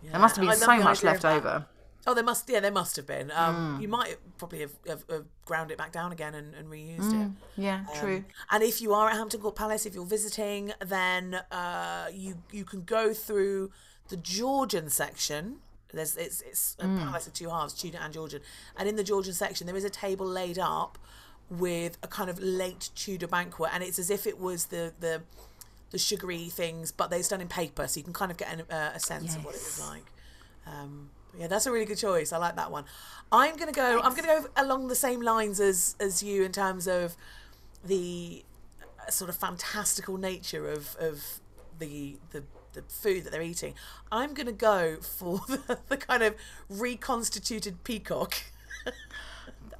[0.03, 1.67] There must have been so much left over.
[2.07, 3.29] Oh, there must yeah, there must have been.
[3.29, 3.39] Mm.
[3.39, 7.13] Um, You might probably have, have, have ground it back down again and, and reused
[7.13, 7.31] it.
[7.57, 8.25] Yeah, Um, true.
[8.51, 12.65] And if you are at Hampton Court Palace, if you're visiting, then uh, you you
[12.65, 13.71] can go through
[14.09, 15.57] the Georgian section.
[15.93, 18.43] There's it's it's a palace of two halves, Tudor and Georgian.
[18.77, 20.99] And in the Georgian section, there is a table laid up
[21.49, 25.23] with a kind of late Tudor banquet, and it's as if it was the the
[25.91, 28.63] the sugary things, but they're done in paper, so you can kind of get an,
[28.69, 30.05] uh, a sense of what it was like.
[30.67, 32.32] Um, yeah, that's a really good choice.
[32.32, 32.85] I like that one.
[33.32, 34.01] I'm gonna go.
[34.01, 37.16] I'm gonna go along the same lines as as you in terms of
[37.85, 38.45] the
[39.07, 41.41] uh, sort of fantastical nature of of
[41.78, 43.74] the the the food that they're eating.
[44.12, 46.35] I'm gonna go for the, the kind of
[46.68, 48.35] reconstituted peacock.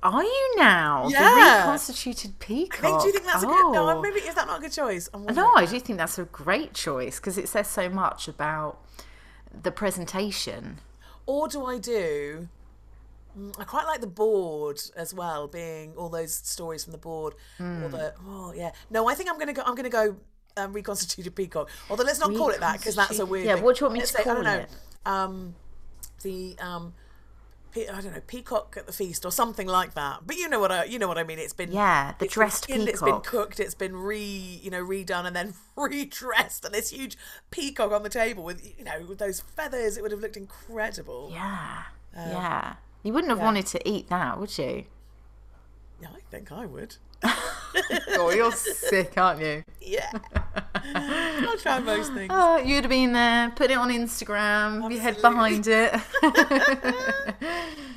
[0.03, 1.31] Are you now Yeah.
[1.31, 2.85] the reconstituted peacock?
[2.85, 3.73] I think, do you think that's a good?
[3.73, 4.03] No, Oh.
[4.03, 5.09] maybe is that not a good choice?
[5.15, 5.53] No.
[5.55, 8.79] I do think that's a great choice because it says so much about
[9.63, 10.81] the presentation.
[11.27, 12.49] Or do I do?
[13.39, 17.35] Mm, I quite like the board as well, being all those stories from the board.
[17.59, 19.63] Or the oh yeah, no, I think I'm gonna go.
[19.65, 20.17] I'm gonna go
[20.57, 21.69] um, reconstituted peacock.
[21.91, 23.47] Although let's not call it that because that's a weird.
[23.47, 23.65] Yeah, thing.
[23.65, 24.71] what do you want me Let's to say, I call don't know, it?
[25.07, 25.55] Um,
[26.23, 26.95] the um.
[27.75, 30.21] Pe- I don't know, peacock at the feast or something like that.
[30.27, 31.39] But you know what I, you know what I mean.
[31.39, 33.61] It's been Yeah, the been dressed skinned, It's been cooked.
[33.61, 36.65] It's been re, you know, redone and then redressed.
[36.65, 37.17] And this huge
[37.51, 39.97] peacock on the table with, you know, with those feathers.
[39.97, 41.31] It would have looked incredible.
[41.33, 41.83] Yeah,
[42.17, 42.75] Um, yeah.
[43.03, 44.85] You wouldn't have wanted to eat that, would you?
[46.01, 46.97] Yeah, I think I would.
[48.17, 49.65] Oh, you're sick, aren't you?
[49.81, 50.11] Yeah.
[50.95, 52.29] I'll try most things.
[52.33, 55.93] Oh, you'd have been there, put it on Instagram, your head behind it.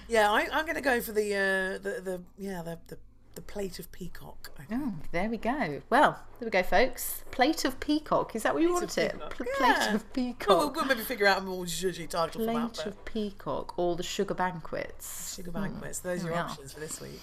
[0.10, 2.98] Yeah, I, I'm going to go for the, uh, the, the, yeah, the, the,
[3.36, 4.52] the plate of peacock.
[4.72, 5.82] Oh, there we go.
[5.90, 7.26] Well, there we go, folks.
[7.32, 8.34] Plate of peacock.
[8.34, 9.12] Is that what you Plate of wanted?
[9.12, 9.36] peacock.
[9.36, 9.74] Pl- Yeah.
[9.76, 10.48] Plate of Well, peacock.
[10.48, 12.74] we'll, we'll maybe figure out a more zhuzhy title for that.
[12.74, 13.78] Plate of peacock.
[13.78, 15.36] All the sugar banquets.
[15.36, 16.00] sugar banquets.
[16.00, 17.20] Those are your options for this week.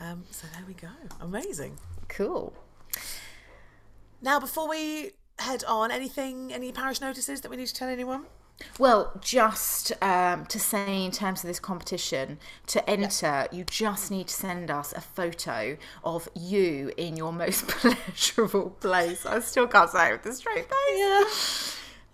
[0.00, 0.88] Um, so there we go.
[1.20, 1.78] Amazing.
[2.08, 2.52] Cool.
[4.20, 8.26] Now, before we head on, anything, any parish notices that we need to tell anyone?
[8.78, 12.38] Well, just um, to say in terms of this competition,
[12.68, 17.68] to enter, you just need to send us a photo of you in your most
[17.68, 19.26] pleasurable place.
[19.26, 20.96] I still can't say it with a straight face.
[20.96, 21.24] Yeah.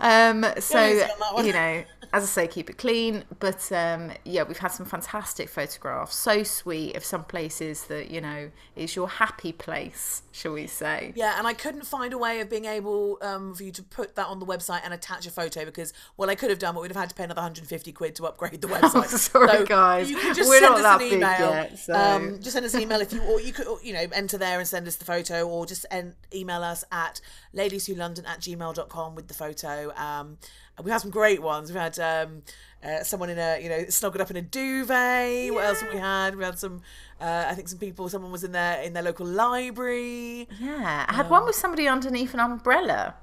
[0.00, 1.46] Um, so easy on that one.
[1.46, 1.84] you know,
[2.14, 3.24] as I say, keep it clean.
[3.38, 6.14] But um, yeah, we've had some fantastic photographs.
[6.14, 11.12] So sweet of some places that you know is your happy place, shall we say?
[11.16, 14.14] Yeah, and I couldn't find a way of being able um, for you to put
[14.16, 16.82] that on the website and attach a photo because, well, I could have done, but
[16.82, 19.06] we'd have had to pay another 150 quid to upgrade the website.
[19.06, 20.10] sorry, guys.
[20.10, 21.50] You can just We're send not us that an big email.
[21.50, 24.04] yet, so- um, just send us an email if you, or you could, you know,
[24.12, 27.20] enter there and send us the photo, or just en- email us at
[27.54, 29.92] ladieswholondon at gmail.com with the photo.
[29.96, 30.38] Um,
[30.82, 31.70] we've had some great ones.
[31.70, 32.42] We've had um,
[32.82, 35.52] uh, someone in a, you know, snuggled up in a duvet.
[35.52, 36.36] What else have we had?
[36.36, 36.82] We had some,
[37.20, 40.48] uh, I think some people, someone was in their, in their local library.
[40.60, 43.14] Yeah, I had one with somebody underneath an umbrella.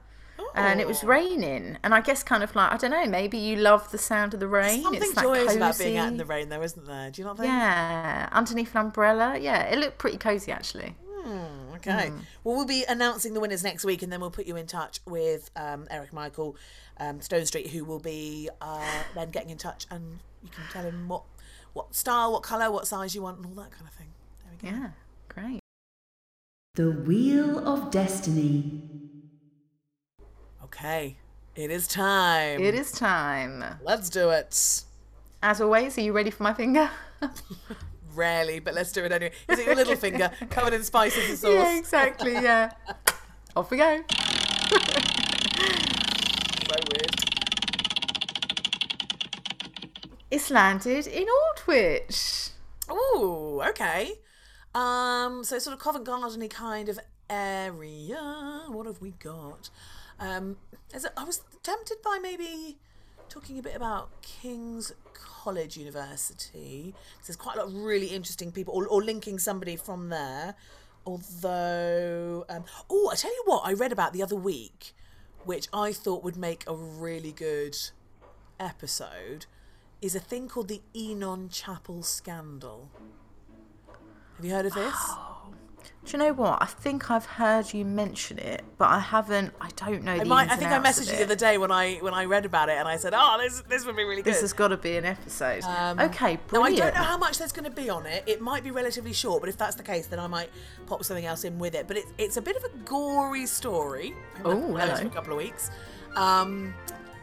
[0.56, 1.08] And it was Oh.
[1.08, 3.06] raining, and I guess kind of like I don't know.
[3.06, 4.82] Maybe you love the sound of the rain.
[4.82, 7.12] Something it's joyous about being out in the rain, though, isn't there?
[7.12, 7.48] Do you not think?
[7.50, 9.38] Yeah, underneath an umbrella.
[9.38, 10.96] Yeah, it looked pretty cozy actually.
[11.76, 12.12] Okay.
[12.44, 15.00] Well, we'll be announcing the winners next week, and then we'll put you in touch
[15.06, 16.56] with um, Eric Michael
[17.00, 20.84] um, Stone Street, who will be uh, then getting in touch, and you can tell
[20.84, 21.24] him what
[21.74, 24.08] what style, what colour, what size you want, and all that kind of thing.
[24.44, 24.84] There we go.
[24.84, 24.90] Yeah,
[25.28, 25.60] great.
[26.76, 28.84] The Wheel of Destiny.
[30.64, 31.18] Okay.
[31.56, 32.62] It is time.
[32.62, 33.64] It is time.
[33.84, 34.84] Let's do it.
[35.42, 36.90] As always, are you ready for my finger?
[38.16, 39.34] Rarely, but let's do it anyway.
[39.50, 41.52] Is it your little finger covered in spices and sauce?
[41.52, 42.34] yeah, exactly.
[42.34, 42.72] Yeah.
[43.56, 44.04] Off we go.
[44.70, 44.78] So
[46.92, 47.16] weird.
[50.32, 52.52] It's landed in Aldwych.
[52.92, 54.14] Ooh, okay.
[54.76, 57.00] Um, so sort of Covent Garden kind of
[57.30, 58.64] area.
[58.68, 59.72] What have we got?
[60.20, 60.58] Um,
[61.18, 62.78] I was tempted by maybe
[63.28, 66.94] talking a bit about King's College University.
[67.26, 70.56] There's quite a lot of really interesting people, or, or linking somebody from there.
[71.08, 74.94] Although, um, oh, I tell you what, I read about the other week,
[75.44, 77.76] which I thought would make a really good
[78.60, 79.48] episode,
[80.02, 82.90] is a thing called the Enon Chapel scandal.
[84.38, 84.96] Have you heard of this?
[86.06, 86.62] Do you know what?
[86.62, 89.54] I think I've heard you mention it, but I haven't.
[89.60, 90.14] I don't know.
[90.14, 92.26] I, the might, I think I messaged you the other day when I when I
[92.26, 94.54] read about it, and I said, "Oh, this this would be really good." This has
[94.54, 95.64] got to be an episode.
[95.64, 98.24] Um, okay, Now I don't know how much there's going to be on it.
[98.28, 100.50] It might be relatively short, but if that's the case, then I might
[100.86, 101.88] pop something else in with it.
[101.88, 104.16] But it's it's a bit of a gory story.
[104.46, 104.94] Oh, hello.
[104.94, 105.70] A couple of weeks,
[106.16, 106.74] um,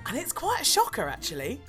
[0.07, 1.61] and it's quite a shocker actually.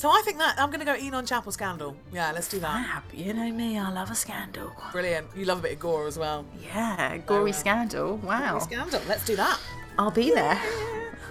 [0.00, 1.94] So I think that I'm going to go Enon Chapel scandal.
[2.10, 2.86] Yeah, let's do that.
[2.86, 3.02] Fab.
[3.12, 4.72] You know me, I love a scandal.
[4.92, 5.26] Brilliant.
[5.36, 6.46] You love a bit of gore as well.
[6.64, 8.16] Yeah, gory scandal.
[8.16, 8.60] Wow.
[8.60, 9.02] Scandal.
[9.06, 9.60] Let's do that.
[9.98, 10.58] I'll be there.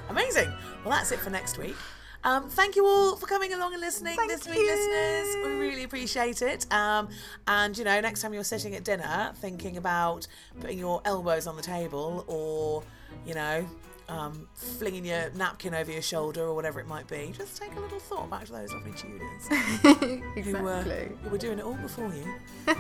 [0.10, 0.54] Amazing.
[0.86, 1.76] Well, that's it for next week.
[2.24, 4.68] Um, thank you all for coming along and listening Thank this week, you.
[4.68, 5.48] listeners.
[5.48, 6.72] We really appreciate it.
[6.72, 7.10] Um,
[7.48, 10.28] and you know, next time you're sitting at dinner thinking about
[10.60, 12.84] putting your elbows on the table or,
[13.26, 13.68] you know,
[14.10, 17.80] um, flinging your napkin over your shoulder or whatever it might be, just take a
[17.80, 19.48] little thought back to those lovely Tudors
[20.46, 22.26] who, uh, who were doing it all before you.
[22.68, 22.74] uh,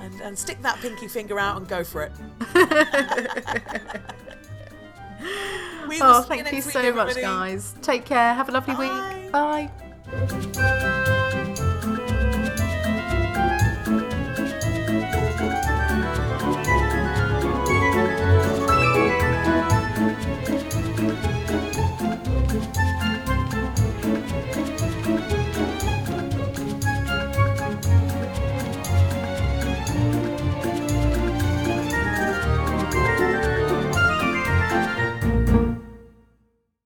[0.00, 2.12] and, and stick that pinky finger out and go for it.
[5.88, 7.20] we Oh, thank you week, so much, everybody.
[7.20, 7.74] guys.
[7.82, 8.34] Take care.
[8.34, 9.20] Have a lovely Bye.
[9.22, 9.32] week.
[9.32, 9.70] Bye.